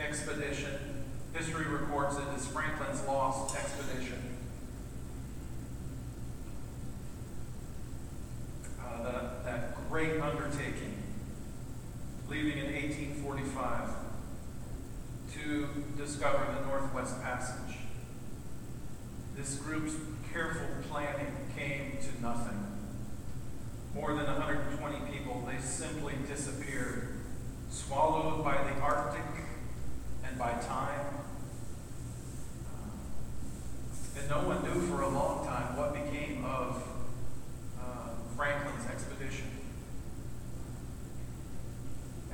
expedition, 0.00 1.04
history 1.32 1.66
records 1.66 2.16
it 2.16 2.24
as 2.34 2.46
Franklin's 2.46 3.04
lost 3.06 3.56
expedition. 3.56 4.22
Uh, 8.80 9.02
that, 9.02 9.44
that 9.44 9.90
great 9.90 10.20
undertaking, 10.20 11.02
leaving 12.28 12.58
in 12.58 12.72
1845 12.72 13.90
to 15.34 15.68
discover 15.96 16.46
the 16.58 16.66
Northwest 16.66 17.22
Passage. 17.22 17.76
This 19.36 19.56
group's 19.56 19.94
careful 20.32 20.66
planning 20.88 21.34
came 21.56 21.98
to 21.98 22.22
nothing. 22.22 22.66
More 23.94 24.14
than 24.14 24.26
120 24.26 25.10
people, 25.10 25.48
they 25.50 25.60
simply 25.60 26.14
disappeared, 26.28 27.20
swallowed 27.70 28.44
by 28.44 28.54
the 28.54 28.80
Arctic 28.80 29.22
and 30.24 30.38
by 30.38 30.52
time. 30.52 31.06
And 34.18 34.30
no 34.30 34.36
one 34.48 34.62
knew 34.64 34.86
for 34.86 35.02
a 35.02 35.08
long 35.08 35.46
time 35.46 35.76
what 35.76 35.92
became 35.92 36.44
of 36.44 36.82
uh, 37.80 38.08
Franklin's 38.36 38.86
expedition. 38.86 39.50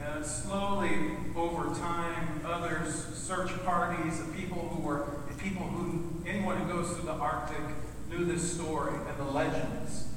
And 0.01 0.25
slowly, 0.25 1.12
over 1.37 1.75
time, 1.79 2.40
others, 2.44 2.94
search 2.94 3.51
parties, 3.64 4.21
of 4.21 4.35
people 4.35 4.59
who 4.59 4.83
were, 4.83 5.07
people 5.38 5.66
who, 5.66 6.23
anyone 6.27 6.57
who 6.59 6.73
goes 6.73 6.90
through 6.90 7.05
the 7.05 7.12
Arctic 7.12 7.62
knew 8.09 8.25
this 8.25 8.53
story 8.83 8.99
and 9.09 9.18
the 9.18 9.31
legends 9.31 10.09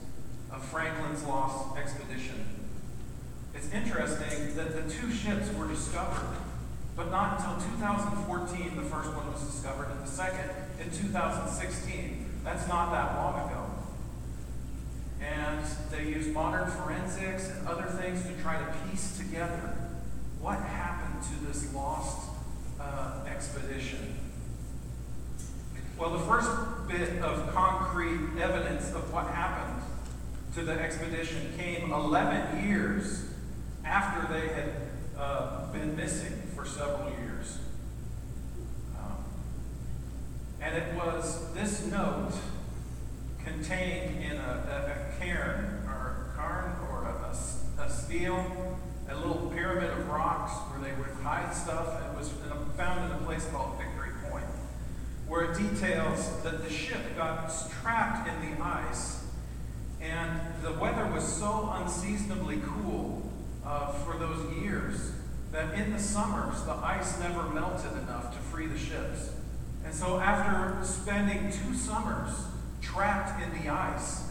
of 0.51 0.63
Franklin's 0.65 1.23
lost 1.23 1.77
expedition. 1.77 2.45
It's 3.53 3.71
interesting 3.71 4.55
that 4.55 4.73
the 4.73 4.91
two 4.91 5.11
ships 5.11 5.53
were 5.53 5.67
discovered, 5.67 6.37
but 6.95 7.11
not 7.11 7.39
until 7.39 7.55
2014 7.77 8.75
the 8.75 8.81
first 8.83 9.13
one 9.13 9.31
was 9.31 9.41
discovered, 9.41 9.89
and 9.91 10.03
the 10.03 10.09
second 10.09 10.49
in 10.79 10.89
2016. 10.91 12.41
That's 12.43 12.67
not 12.67 12.91
that 12.91 13.15
long 13.15 13.49
ago. 13.49 13.65
And 15.21 15.65
they 15.91 16.09
used 16.09 16.31
modern 16.31 16.69
forensics 16.69 17.49
and 17.49 17.67
other 17.67 17.87
things 17.87 18.23
to 18.23 18.33
try 18.41 18.59
to 18.59 18.73
piece 18.87 19.17
together 19.17 19.75
what 20.39 20.59
happened 20.59 21.23
to 21.23 21.45
this 21.47 21.73
lost 21.73 22.29
uh, 22.79 23.23
expedition. 23.27 24.24
Well, 25.97 26.09
the 26.09 26.19
first 26.19 26.49
bit 26.89 27.21
of 27.21 27.53
concrete 27.53 28.41
evidence 28.41 28.91
of 28.93 29.13
what 29.13 29.27
happened 29.27 29.81
to 30.55 30.63
the 30.63 30.73
expedition 30.73 31.53
came 31.57 31.93
11 31.93 32.67
years 32.67 33.29
after 33.85 34.33
they 34.33 34.49
had 34.49 34.73
uh, 35.17 35.71
been 35.71 35.95
missing 35.95 36.33
for 36.53 36.65
several 36.65 37.09
years. 37.11 37.59
Um, 38.99 39.23
and 40.59 40.75
it 40.75 40.95
was 40.95 41.53
this 41.53 41.85
note 41.85 42.33
contained 43.41 44.21
in 44.21 44.35
a, 44.35 44.37
a, 44.37 45.15
a 45.15 45.19
cairn 45.19 45.81
or 45.87 46.27
a 46.29 46.37
cairn 46.37 46.75
or 46.91 47.05
a, 47.05 47.81
a, 47.81 47.85
a 47.85 47.89
stele, 47.89 48.77
a 49.09 49.15
little 49.15 49.49
pyramid 49.55 49.91
of 49.91 50.09
rocks 50.09 50.51
where 50.71 50.81
they 50.81 50.97
would 50.99 51.11
hide 51.23 51.53
stuff. 51.53 52.01
It 52.11 52.17
was 52.17 52.33
found 52.75 53.09
in 53.09 53.17
a 53.17 53.21
place 53.21 53.47
called 53.49 53.79
where 55.27 55.51
it 55.51 55.57
details 55.57 56.41
that 56.43 56.63
the 56.63 56.69
ship 56.69 57.15
got 57.15 57.51
trapped 57.81 58.27
in 58.27 58.55
the 58.55 58.63
ice 58.63 59.25
and 60.01 60.39
the 60.61 60.73
weather 60.73 61.05
was 61.07 61.23
so 61.23 61.71
unseasonably 61.73 62.61
cool 62.63 63.31
uh, 63.65 63.91
for 63.91 64.17
those 64.17 64.53
years 64.57 65.11
that 65.51 65.73
in 65.73 65.91
the 65.91 65.99
summers 65.99 66.63
the 66.63 66.73
ice 66.73 67.19
never 67.19 67.49
melted 67.49 67.91
enough 67.93 68.31
to 68.35 68.39
free 68.39 68.67
the 68.67 68.77
ships. 68.77 69.31
And 69.83 69.93
so 69.93 70.19
after 70.19 70.85
spending 70.85 71.51
two 71.51 71.73
summers 71.73 72.31
trapped 72.81 73.41
in 73.41 73.63
the 73.63 73.69
ice, 73.69 74.27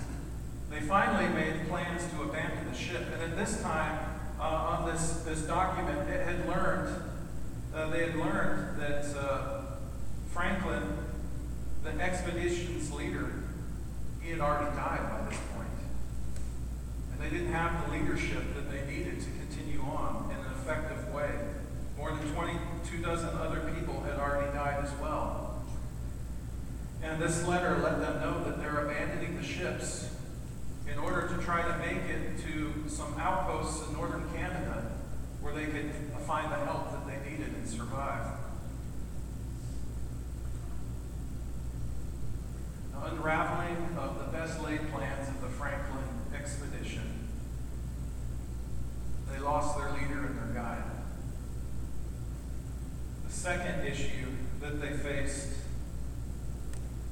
they 0.70 0.80
finally 0.80 1.33
made 1.33 1.68
plans 1.68 2.02
to 2.12 2.22
abandon 2.22 2.70
the 2.70 2.76
ship. 2.76 3.02
And 3.12 3.22
at 3.22 3.37
this 3.37 3.62
time, 3.62 3.98
uh, 4.38 4.42
on 4.42 4.92
this, 4.92 5.22
this 5.24 5.42
document, 5.42 6.09
it 6.09 6.26
had 6.26 6.48
learned, 6.48 7.02
uh, 7.74 7.90
they 7.90 8.11
had 8.11 8.16
learned 8.16 8.80
that 8.80 9.04
uh, 9.16 9.62
Franklin, 10.35 10.83
the 11.85 11.90
expedition's 12.03 12.90
leader, 12.90 13.31
he 14.20 14.31
had 14.31 14.40
already 14.40 14.75
died 14.75 15.09
by 15.09 15.31
this 15.31 15.38
point. 15.55 15.68
And 17.12 17.20
they 17.20 17.31
didn't 17.31 17.53
have 17.53 17.87
the 17.87 17.97
leadership 17.97 18.42
that 18.57 18.68
they 18.68 18.85
needed 18.92 19.20
to 19.20 19.27
continue 19.38 19.81
on 19.83 20.29
in 20.33 20.44
an 20.44 20.53
effective 20.59 21.14
way. 21.14 21.31
More 21.97 22.11
than 22.11 22.35
22 22.35 23.01
dozen 23.01 23.29
other 23.29 23.61
people 23.77 24.01
had 24.01 24.18
already 24.18 24.53
died 24.53 24.85
as 24.85 24.90
well. 25.01 25.62
And 27.01 27.23
this 27.23 27.47
letter 27.47 27.79
let 27.79 28.01
them 28.01 28.20
know 28.20 28.42
that 28.42 28.59
they're 28.59 28.88
abandoning 28.88 29.37
the 29.37 29.44
ships 29.44 30.11
in 30.90 30.99
order 30.99 31.29
to 31.29 31.40
try 31.44 31.62
to 31.62 31.79
make 31.79 32.11
it 32.11 32.42
to 32.42 32.88
some 32.88 33.14
outposts 33.20 33.87
in 33.87 33.94
northern 33.94 34.29
Canada 34.35 34.90
where 35.40 35.55
they 35.55 35.66
could 35.66 35.92
find 36.27 36.51
the 36.51 36.57
help 36.57 36.90
that 36.90 37.07
they 37.07 37.31
needed 37.31 37.55
and 37.55 37.68
survive. 37.68 38.40
The 42.94 43.04
unraveling 43.16 43.96
of 43.98 44.18
the 44.18 44.37
best 44.37 44.62
laid 44.62 44.90
plans 44.92 45.29
of 45.29 45.40
the 45.40 45.48
Franklin 45.48 46.05
expedition. 46.35 47.29
They 49.31 49.38
lost 49.38 49.79
their 49.79 49.92
leader 49.92 50.27
and 50.27 50.38
their 50.38 50.62
guide. 50.62 50.83
The 53.27 53.33
second 53.33 53.87
issue 53.87 54.27
that 54.61 54.81
they 54.81 54.90
faced 54.90 55.48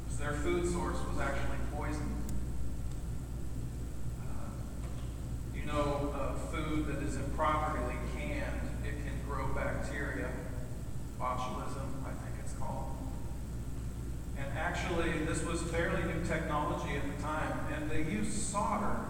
was 0.09 0.19
their 0.19 0.33
food 0.33 0.71
source 0.71 0.99
was 1.09 1.21
actually 1.21 1.59
poisoned. 1.75 2.17
Uh, 4.21 5.55
you 5.55 5.65
know, 5.65 6.15
uh, 6.15 6.35
food 6.35 6.87
that 6.87 7.03
is 7.03 7.17
improperly 7.17 7.97
canned, 8.17 8.61
it 8.85 8.95
can 9.05 9.15
grow 9.27 9.49
bacteria, 9.55 10.29
botulism, 11.21 12.03
I 12.05 12.11
think 12.11 12.45
it's 12.45 12.55
called. 12.55 12.97
And 14.39 14.53
actually, 14.73 15.13
this 15.27 15.45
was 15.45 15.61
fairly 15.65 16.03
new 16.05 16.25
technology 16.25 16.97
at 16.97 17.17
the 17.17 17.23
time, 17.23 17.59
and 17.75 17.91
they 17.91 18.11
used 18.11 18.33
solder 18.33 19.01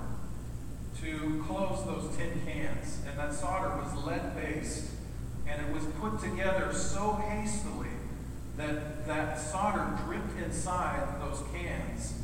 to 1.01 1.45
close 1.47 1.85
those 1.85 2.17
tin 2.17 2.33
cans. 2.45 3.01
And 3.09 3.17
that 3.17 3.33
solder 3.33 3.69
was 3.77 4.05
lead 4.05 4.35
based, 4.35 4.91
and 5.47 5.65
it 5.65 5.73
was 5.73 5.85
put 6.01 6.21
together 6.21 6.73
so 6.73 7.13
hastily 7.13 7.91
that 8.57 9.07
that 9.07 9.39
solder 9.39 9.97
dripped 10.05 10.37
inside 10.45 11.21
those 11.21 11.45
cans, 11.55 12.15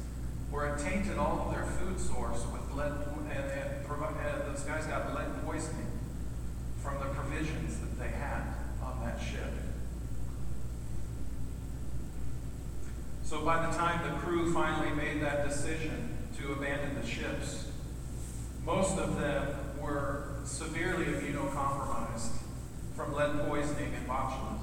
where 0.51 0.74
it 0.74 0.81
tainted 0.81 1.16
all 1.16 1.46
of 1.46 1.55
their 1.55 1.64
food 1.64 2.01
source 2.01 2.44
with 2.53 2.77
lead, 2.77 2.90
and, 3.31 3.38
and, 3.38 3.87
and 3.87 4.53
those 4.53 4.62
guys 4.62 4.85
got 4.87 5.14
lead 5.14 5.29
poisoning 5.46 5.87
from 6.83 6.98
the 6.98 7.07
provisions 7.14 7.79
that 7.79 7.98
they 8.01 8.09
had 8.09 8.42
on 8.83 9.01
that 9.05 9.20
ship. 9.20 9.67
So 13.28 13.42
by 13.42 13.66
the 13.66 13.76
time 13.76 14.10
the 14.10 14.18
crew 14.20 14.54
finally 14.54 14.88
made 14.96 15.20
that 15.20 15.46
decision 15.46 16.16
to 16.38 16.52
abandon 16.52 16.98
the 16.98 17.06
ships, 17.06 17.70
most 18.64 18.98
of 18.98 19.20
them 19.20 19.54
were 19.78 20.36
severely 20.44 21.04
immunocompromised 21.04 22.38
from 22.96 23.12
lead 23.12 23.46
poisoning 23.46 23.92
and 23.94 24.08
botulism. 24.08 24.60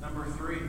Number 0.00 0.26
three 0.26 0.60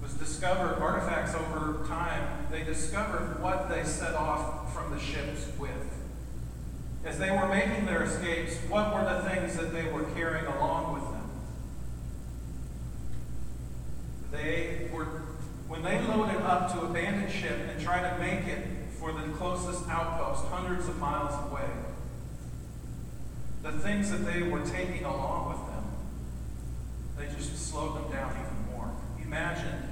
was 0.00 0.14
discovered 0.14 0.80
artifacts 0.80 1.34
over 1.34 1.84
time. 1.88 2.46
They 2.48 2.62
discovered 2.62 3.42
what 3.42 3.68
they 3.68 3.82
set 3.82 4.14
off 4.14 4.72
from 4.72 4.92
the 4.92 5.00
ships 5.00 5.48
with. 5.58 5.98
As 7.04 7.18
they 7.18 7.32
were 7.32 7.48
making 7.48 7.86
their 7.86 8.04
escapes, 8.04 8.54
what 8.68 8.94
were 8.94 9.02
the 9.02 9.28
things 9.28 9.56
that 9.56 9.72
they 9.72 9.90
were 9.90 10.04
carrying 10.14 10.46
along 10.46 10.94
with 10.94 11.02
them? 11.02 11.20
They 14.30 14.88
were, 14.92 15.04
when 15.68 15.82
they 15.82 16.00
loaded 16.02 16.40
up 16.42 16.72
to 16.72 16.80
abandon 16.82 17.30
ship 17.30 17.58
and 17.70 17.80
try 17.80 18.00
to 18.00 18.18
make 18.18 18.46
it 18.46 18.66
for 18.98 19.12
the 19.12 19.28
closest 19.34 19.88
outpost, 19.88 20.44
hundreds 20.46 20.88
of 20.88 20.98
miles 20.98 21.34
away, 21.50 21.68
the 23.62 23.72
things 23.72 24.10
that 24.10 24.24
they 24.24 24.42
were 24.42 24.64
taking 24.64 25.04
along 25.04 25.50
with 25.50 25.66
them, 25.68 25.84
they 27.18 27.34
just 27.36 27.56
slowed 27.70 27.96
them 27.96 28.12
down 28.12 28.32
even 28.32 28.74
more. 28.74 28.90
Imagine 29.22 29.90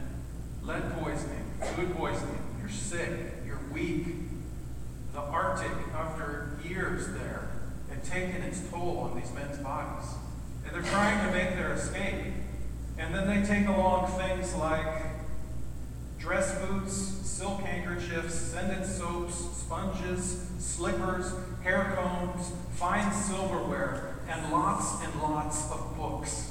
lead 0.63 0.93
poisoning, 1.03 1.45
food 1.75 1.95
poisoning. 1.97 2.39
You're 2.61 2.69
sick. 2.71 3.11
You're 3.47 3.61
weak. 3.73 4.07
The 5.13 5.21
Arctic, 5.21 5.73
after 5.95 6.59
years 6.67 7.09
there, 7.09 7.49
had 7.89 8.05
taken 8.05 8.43
its 8.43 8.61
toll 8.71 8.99
on 8.99 9.21
these 9.21 9.33
men's 9.33 9.59
bodies. 9.59 10.09
And 10.67 10.75
they're 10.75 10.91
trying 10.91 11.27
to 11.27 11.33
make 11.33 11.55
their 11.57 11.73
escape. 11.73 12.35
And 12.99 13.15
then 13.15 13.27
they 13.29 13.47
take 13.47 13.69
along 13.69 14.11
things 14.19 14.55
like 14.57 14.87
dress 16.19 16.59
boots, 16.67 16.93
silk 16.93 17.61
handkerchiefs, 17.61 18.35
scented 18.35 18.85
soaps, 18.85 19.37
sponges, 19.37 20.51
slippers, 20.59 21.33
hair 21.63 21.97
combs, 21.97 22.53
fine 22.73 23.13
silverware, 23.13 24.17
and 24.29 24.53
lots 24.53 25.03
and 25.05 25.23
lots 25.23 25.71
of 25.71 25.97
books. 25.97 26.51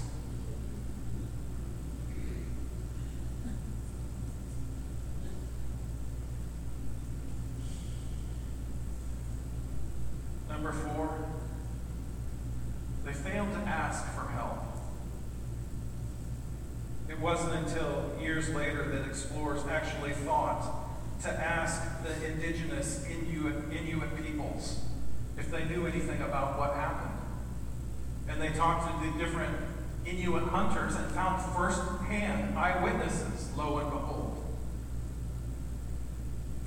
Number 10.49 10.71
four, 10.71 11.25
they 13.05 13.13
failed 13.13 13.51
to 13.51 13.59
ask 13.59 14.05
for 14.15 14.27
help. 14.31 14.57
It 17.09 17.19
wasn't 17.19 17.53
until 17.53 18.11
years 18.21 18.49
later 18.49 18.83
that 18.89 19.07
explorers 19.07 19.61
actually 19.69 20.11
thought 20.11 20.67
to 21.23 21.29
ask 21.29 22.03
the 22.03 22.27
indigenous 22.27 23.05
Inuit, 23.07 23.55
Inuit 23.71 24.23
peoples 24.23 24.83
if 25.37 25.49
they 25.49 25.65
knew 25.65 25.87
anything 25.87 26.21
about 26.21 26.59
what 26.59 26.73
happened. 26.73 27.17
And 28.27 28.41
they 28.41 28.49
talked 28.49 29.01
to 29.01 29.11
the 29.11 29.17
different 29.23 29.55
Inuit 30.05 30.46
hunters 30.57 30.95
and 30.95 31.05
found 31.11 31.39
first-hand 31.55 32.57
eyewitnesses, 32.57 33.55
lo 33.55 33.77
and 33.77 33.91
behold. 33.91 34.43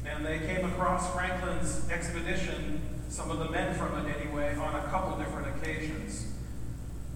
And 0.07 0.25
they 0.25 0.39
came 0.39 0.65
across 0.65 1.13
Franklin's 1.13 1.91
expedition, 1.91 2.81
some 3.09 3.33
of 3.33 3.41
the 3.41 3.51
men 3.51 3.75
from 3.75 4.07
it 4.07 4.17
anyway, 4.17 4.55
on 4.55 4.77
a 4.77 4.87
couple 4.91 5.19
different 5.19 5.57
occasions. 5.57 6.33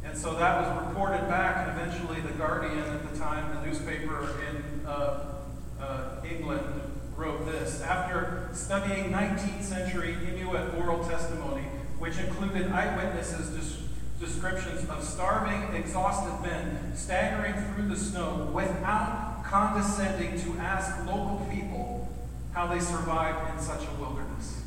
And 0.05 0.19
so 0.19 0.35
that 0.35 0.61
was 0.61 0.89
reported 0.89 1.29
back, 1.29 1.69
and 1.69 1.79
eventually 1.79 2.21
the 2.21 2.37
Guardian 2.37 2.79
at 2.79 3.09
the 3.09 3.19
time, 3.19 3.55
the 3.55 3.67
newspaper 3.69 4.35
in 4.49 4.85
uh, 4.85 5.35
uh, 5.81 6.17
England, 6.29 6.81
wrote 7.17 7.47
this. 7.47 7.83
After 7.83 8.49
studying 8.53 9.13
19th 9.13 9.63
century 9.63 10.17
Inuit 10.29 10.75
oral 10.75 11.05
testimony, 11.05 11.63
which 12.01 12.19
included 12.19 12.73
eyewitnesses' 12.73 13.85
descriptions 14.21 14.89
of 14.89 15.03
starving, 15.03 15.75
exhausted 15.75 16.41
men 16.43 16.93
staggering 16.95 17.55
through 17.55 17.89
the 17.89 17.97
snow 17.97 18.51
without 18.53 19.43
condescending 19.45 20.41
to 20.41 20.59
ask 20.61 21.05
local 21.07 21.47
people 21.51 22.09
how 22.53 22.67
they 22.69 22.79
survived 22.79 23.53
in 23.53 23.63
such 23.63 23.83
a 23.83 24.01
wilderness. 24.01 24.63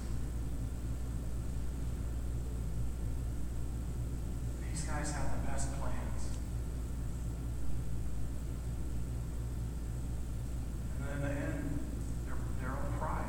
These 4.69 4.83
guys 4.83 5.11
have 5.11 5.31
the 5.31 5.47
best 5.51 5.69
plans. 5.79 6.37
And 10.99 11.07
then 11.07 11.15
in 11.15 11.21
the 11.21 11.41
end, 11.41 11.79
their, 12.25 12.35
their 12.61 12.71
own 12.71 12.99
pride. 12.99 13.25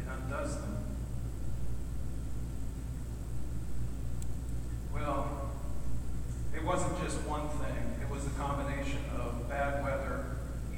It 0.00 0.08
undoes 0.10 0.56
them. 0.56 0.76
Well, 4.94 5.50
it 6.56 6.64
wasn't 6.64 7.02
just 7.02 7.18
one 7.26 7.48
thing. 7.48 8.00
It 8.00 8.10
was 8.10 8.26
a 8.26 8.30
combination 8.30 9.00
of 9.18 9.48
bad 9.48 9.84
weather, 9.84 10.24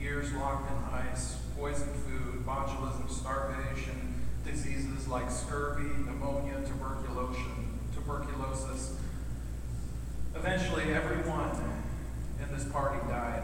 years 0.00 0.32
locked 0.32 0.70
in 0.70 0.78
ice, 0.92 1.36
poisoned 1.56 1.94
food, 1.96 2.44
botulism, 2.46 3.08
starvation, 3.10 4.14
diseases 4.44 5.06
like 5.08 5.30
scurvy, 5.30 5.88
pneumonia, 6.04 6.60
tuberculosis, 6.66 7.42
tuberculosis. 7.94 8.96
Eventually, 10.34 10.92
everyone 10.94 11.50
in 12.42 12.54
this 12.54 12.64
party 12.68 12.98
died. 13.08 13.42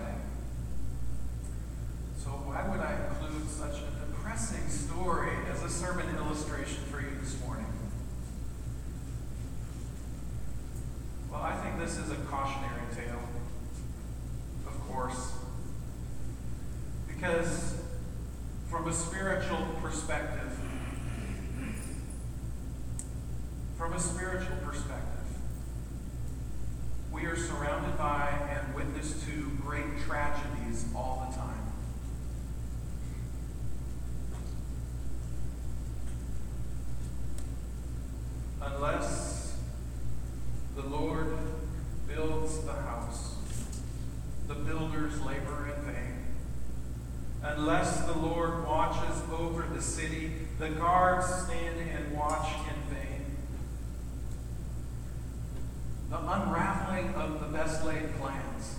So, 2.18 2.30
why 2.30 2.68
would 2.68 2.80
I 2.80 2.96
include 3.08 3.48
such 3.48 3.80
a 3.80 4.06
depressing 4.06 4.68
story 4.68 5.32
as 5.50 5.62
a 5.62 5.68
sermon 5.68 6.14
illustration 6.16 6.82
for 6.90 7.00
you 7.00 7.10
this 7.20 7.38
morning? 7.40 7.66
Well, 11.30 11.42
I 11.42 11.56
think 11.56 11.78
this 11.78 11.96
is 11.96 12.10
a 12.10 12.16
cautionary 12.16 12.82
tale, 12.94 13.22
of 14.66 14.78
course, 14.86 15.32
because 17.08 17.82
from 18.68 18.86
a 18.86 18.92
spiritual 18.92 19.66
perspective, 19.82 20.58
from 23.76 23.92
a 23.94 24.00
spiritual 24.00 24.56
perspective, 24.64 25.24
we 27.10 27.24
are 27.24 27.36
surrounded 27.36 27.96
by 27.98 28.30
and 28.50 28.74
witness 28.74 29.24
to 29.24 29.50
great 29.62 30.00
tragedies 30.06 30.86
all 30.94 31.26
the 31.30 31.36
time. 31.36 31.72
Unless 38.62 39.56
the 40.76 40.82
Lord 40.82 41.36
builds 42.08 42.60
the 42.60 42.72
house, 42.72 43.34
the 44.48 44.54
builders 44.54 45.20
labor 45.52 45.74
in 45.74 45.94
vain. 45.94 46.24
Unless 47.42 48.04
the 48.06 48.18
Lord 48.18 48.64
watches 48.66 49.20
over 49.32 49.66
the 49.74 49.82
city, 49.82 50.32
the 50.58 50.70
guards 50.70 51.26
stand 51.26 51.78
and 51.80 52.16
watch 52.16 52.48
in 52.68 52.94
vain. 52.94 53.36
The 56.10 56.18
unraveling 56.18 57.14
of 57.14 57.40
the 57.40 57.46
best 57.46 57.84
laid 57.84 58.14
plans. 58.18 58.76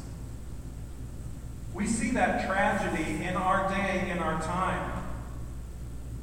We 1.73 1.87
see 1.87 2.11
that 2.11 2.45
tragedy 2.45 3.23
in 3.23 3.35
our 3.35 3.67
day, 3.69 4.09
in 4.11 4.19
our 4.19 4.41
time, 4.41 5.03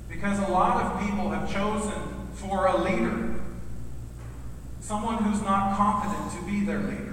because 0.08 0.38
a 0.38 0.52
lot 0.52 0.84
of 0.84 1.06
people 1.06 1.30
have 1.30 1.52
chosen 1.52 2.28
for 2.34 2.66
a 2.66 2.82
leader 2.82 3.40
someone 4.80 5.22
who's 5.22 5.40
not 5.42 5.76
competent 5.76 6.32
to 6.32 6.50
be 6.50 6.64
their 6.64 6.80
leader. 6.80 7.09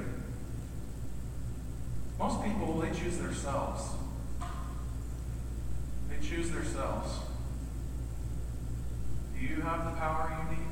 Most 2.19 2.43
people, 2.43 2.79
they 2.79 2.89
choose 2.89 3.17
themselves. 3.17 3.83
They 6.09 6.25
choose 6.25 6.49
themselves. 6.49 7.19
Do 9.37 9.45
you 9.45 9.61
have 9.61 9.85
the 9.85 9.91
power 9.99 10.35
you 10.49 10.57
need? 10.57 10.67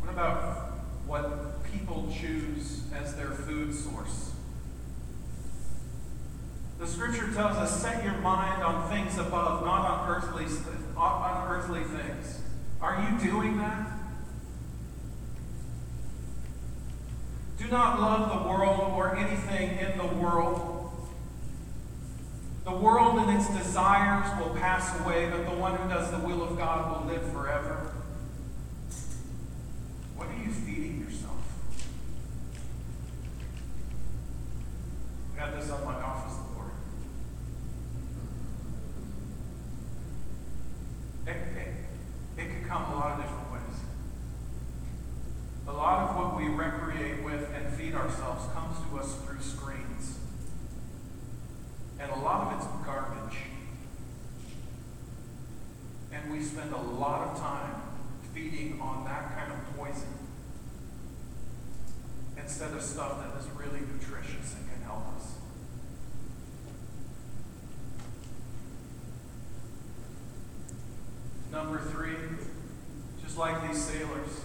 What 0.00 0.12
about 0.12 0.72
what 1.06 1.64
people 1.64 2.12
choose 2.16 2.82
as 2.94 3.16
their 3.16 3.30
food 3.30 3.74
source? 3.74 4.32
The 6.78 6.86
scripture 6.86 7.32
tells 7.32 7.56
us, 7.56 7.80
set 7.80 8.04
your 8.04 8.14
mind 8.14 8.62
on 8.62 8.90
things 8.90 9.16
above, 9.18 9.64
not 9.64 9.88
on 9.88 10.08
earthly, 10.08 10.46
on 10.96 11.48
earthly 11.48 11.84
things. 11.84 12.40
Are 12.80 13.08
you 13.08 13.30
doing 13.30 13.58
that? 13.58 13.86
Do 17.58 17.61
not 17.72 17.98
love 17.98 18.28
the 18.28 18.48
world 18.48 18.92
or 18.94 19.16
anything 19.16 19.78
in 19.78 19.96
the 19.96 20.06
world. 20.06 20.90
The 22.64 22.70
world 22.70 23.18
and 23.18 23.40
its 23.40 23.48
desires 23.48 24.26
will 24.38 24.54
pass 24.54 25.00
away, 25.00 25.28
but 25.30 25.50
the 25.50 25.56
one 25.56 25.76
who 25.76 25.88
does 25.88 26.10
the 26.10 26.18
will 26.18 26.42
of 26.44 26.56
God 26.56 27.00
will 27.00 27.12
live 27.12 27.22
forever. 27.32 27.92
What 30.16 30.28
are 30.28 30.36
you 30.36 30.52
feeding 30.52 31.00
yourself? 31.00 31.38
I 35.34 35.38
got 35.40 35.58
this 35.58 35.70
on 35.70 35.84
my 35.84 35.94
office 35.94 36.36
board. 36.54 36.70
It, 41.26 41.30
it, 41.30 41.74
it 42.38 42.54
could 42.54 42.68
come 42.68 42.84
a 42.92 42.94
lot 42.94 43.18
of 43.18 43.24
different 43.24 43.52
ways. 43.52 43.80
A 45.66 45.72
lot 45.72 46.10
of 46.10 46.16
what 46.16 46.36
we 46.36 46.48
recreate 46.48 47.24
with 47.24 47.48
and 47.54 47.72
ourselves 47.94 48.52
comes 48.52 48.76
to 48.88 48.98
us 48.98 49.14
through 49.22 49.40
screens. 49.40 50.18
And 51.98 52.10
a 52.10 52.18
lot 52.18 52.52
of 52.52 52.58
it's 52.58 52.66
garbage. 52.86 53.38
And 56.12 56.32
we 56.32 56.42
spend 56.42 56.72
a 56.72 56.80
lot 56.80 57.28
of 57.28 57.38
time 57.38 57.82
feeding 58.34 58.80
on 58.80 59.04
that 59.04 59.36
kind 59.36 59.52
of 59.52 59.76
poison 59.76 60.08
instead 62.36 62.72
of 62.72 62.82
stuff 62.82 63.18
that 63.18 63.40
is 63.40 63.48
really 63.50 63.80
nutritious 63.80 64.54
and 64.56 64.68
can 64.70 64.82
help 64.82 65.06
us. 65.16 65.34
Number 71.50 71.78
three, 71.78 72.16
just 73.22 73.36
like 73.36 73.68
these 73.68 73.82
sailors, 73.82 74.40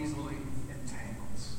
easily 0.00 0.36
entangles. 0.68 1.56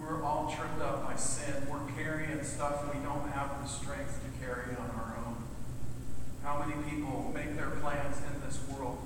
We're 0.00 0.22
all 0.22 0.52
tripped 0.54 0.80
up 0.80 1.06
by 1.06 1.16
sin. 1.16 1.66
We're 1.70 1.90
carrying 1.96 2.42
stuff 2.44 2.84
we 2.94 3.00
don't 3.00 3.30
have 3.32 3.62
the 3.62 3.68
strength 3.68 4.20
to 4.22 4.44
carry 4.44 4.76
on 4.76 4.90
our 4.90 5.16
own. 5.26 5.36
How 6.42 6.64
many 6.64 6.82
people 6.88 7.32
make 7.34 7.56
their 7.56 7.70
plans 7.70 8.18
in 8.18 8.40
this 8.46 8.60
world 8.68 8.98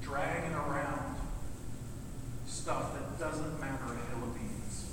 dragging 0.00 0.54
around 0.54 1.16
stuff 2.46 2.94
that 2.94 3.18
doesn't 3.18 3.60
matter 3.60 3.84
a 3.84 4.10
hill 4.10 4.24
of 4.24 4.34
beans? 4.34 4.86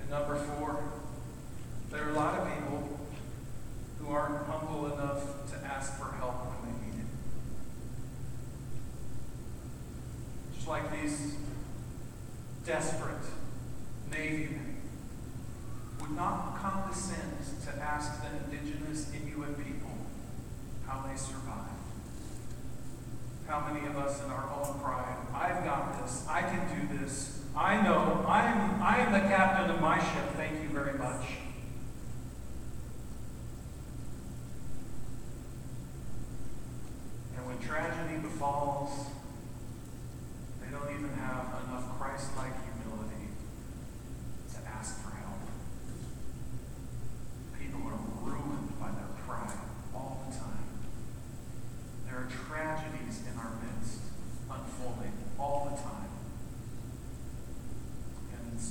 And 0.00 0.10
number 0.10 0.36
four, 0.36 0.53
desperate. 12.64 13.13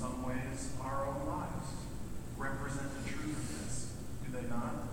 some 0.04 0.22
ways, 0.28 0.74
our 0.84 1.08
own 1.08 1.26
lives 1.26 1.70
represent 2.36 2.92
the 2.92 3.10
truth 3.10 3.38
of 3.38 3.64
this, 3.64 3.94
do 4.26 4.38
they 4.38 4.50
not? 4.50 4.93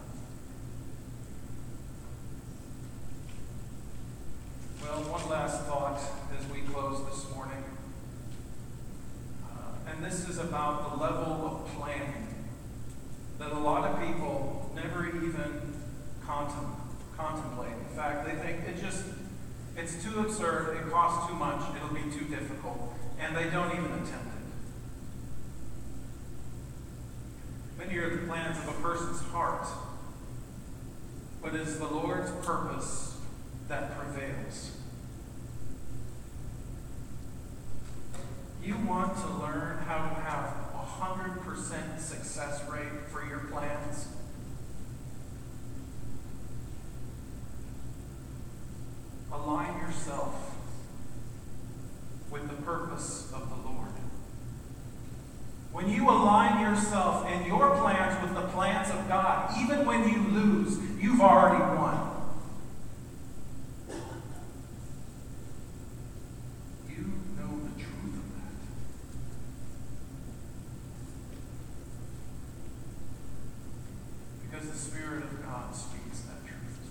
Spirit 75.21 75.35
of 75.35 75.45
God 75.45 75.77
speaks 75.77 76.21
that 76.21 76.47
truth 76.47 76.81
as 76.81 76.89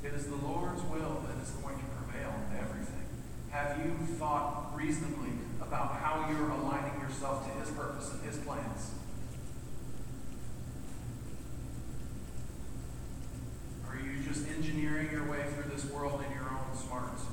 well. 0.00 0.10
It 0.10 0.14
is 0.16 0.26
the 0.28 0.36
Lord's 0.36 0.82
will 0.84 1.22
that 1.28 1.36
is 1.42 1.50
going 1.50 1.76
to 1.76 1.84
prevail 1.84 2.32
in 2.48 2.56
everything. 2.56 3.04
Have 3.50 3.84
you 3.84 3.92
thought 4.16 4.72
reasonably 4.74 5.32
about 5.60 5.96
how 5.96 6.30
you're 6.30 6.48
aligning 6.48 6.98
yourself 7.02 7.44
to 7.46 7.60
His 7.60 7.70
purpose 7.70 8.12
and 8.14 8.22
His 8.24 8.38
plans? 8.38 8.92
Are 13.90 13.96
you 13.96 14.22
just 14.26 14.48
engineering 14.48 15.10
your 15.12 15.30
way 15.30 15.44
through 15.52 15.70
this 15.70 15.84
world 15.90 16.24
in 16.26 16.32
your 16.32 16.48
own 16.48 16.74
smarts? 16.74 17.24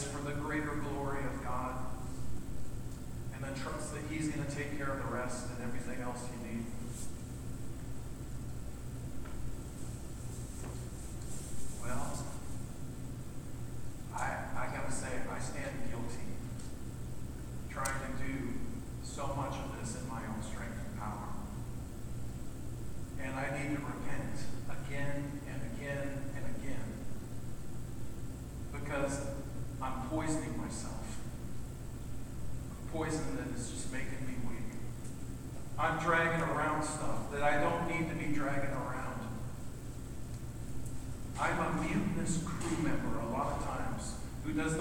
is 0.00 0.06
for 0.06 0.22
the 0.22 0.32
greater 0.32 0.80
glory 0.88 1.20
of 1.24 1.44
God. 1.44 1.76
And 3.34 3.44
then 3.44 3.54
trust 3.54 3.92
that 3.92 4.02
He's 4.08 4.28
going 4.28 4.46
to 4.46 4.54
take 4.54 4.78
care 4.78 4.88
of 4.88 4.98
the 5.04 5.12
rest 5.12 5.48
and 5.50 5.62
everything 5.62 6.00
else 6.00 6.24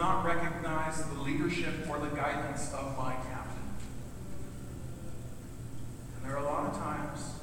not 0.10 0.26
recognize 0.26 1.04
the 1.04 1.22
leadership 1.22 1.88
or 1.88 2.00
the 2.00 2.08
guidance 2.08 2.74
of 2.74 2.98
my 2.98 3.14
captain. 3.14 3.70
And 6.16 6.26
there 6.26 6.36
are 6.36 6.44
a 6.44 6.48
lot 6.48 6.66
of 6.66 6.74
times 6.80 7.39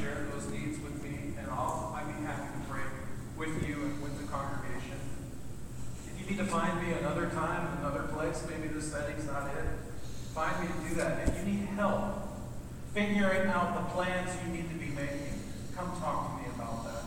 Share 0.00 0.26
those 0.32 0.48
needs 0.50 0.80
with 0.80 1.02
me, 1.02 1.34
and 1.38 1.50
I'll, 1.50 1.92
I'd 1.94 2.06
be 2.06 2.24
happy 2.24 2.48
to 2.48 2.70
pray 2.70 2.82
with 3.36 3.68
you 3.68 3.74
and 3.74 4.02
with 4.02 4.18
the 4.18 4.26
congregation. 4.32 4.96
If 6.06 6.20
you 6.20 6.26
need 6.30 6.38
to 6.38 6.46
find 6.46 6.80
me 6.80 6.94
another 6.94 7.28
time, 7.28 7.78
another 7.78 8.04
place, 8.08 8.44
maybe 8.48 8.68
this 8.68 8.90
setting's 8.90 9.26
not 9.26 9.48
it, 9.48 9.64
find 10.34 10.60
me 10.60 10.68
to 10.68 10.88
do 10.88 10.94
that. 10.96 11.28
If 11.28 11.38
you 11.38 11.52
need 11.52 11.66
help 11.76 12.22
figuring 12.94 13.48
out 13.48 13.74
the 13.74 13.94
plans 13.94 14.30
you 14.44 14.52
need 14.52 14.68
to 14.70 14.76
be 14.76 14.90
making, 14.92 15.38
come 15.76 15.92
talk 16.00 16.30
to 16.30 16.42
me 16.42 16.48
about 16.54 16.84
that. 16.84 17.04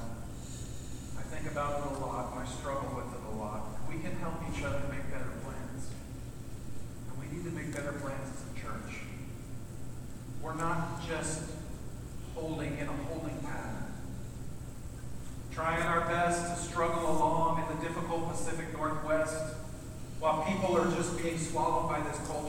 I 1.18 1.24
think 1.24 1.52
about 1.52 1.80
it 1.80 1.98
a 1.98 2.06
lot, 2.06 2.38
I 2.38 2.46
struggle 2.46 2.96
with 2.96 3.12
it 3.14 3.34
a 3.34 3.36
lot. 3.36 3.66
We 3.90 4.00
can 4.00 4.16
help 4.18 4.36
each 4.52 4.64
other 4.64 4.82
make 4.90 5.10
better 5.12 5.34
plans. 5.44 5.90
And 7.10 7.18
we 7.18 7.36
need 7.36 7.44
to 7.46 7.52
make 7.52 7.74
better 7.74 7.94
plans 7.94 8.30
as 8.30 8.46
a 8.46 8.62
church. 8.62 9.02
We're 10.42 10.56
not 10.56 11.02
just 11.08 11.45
are 20.78 20.92
just 20.92 21.22
being 21.22 21.38
swallowed 21.38 21.90
by 21.90 22.02
this 22.02 22.20
cold. 22.28 22.45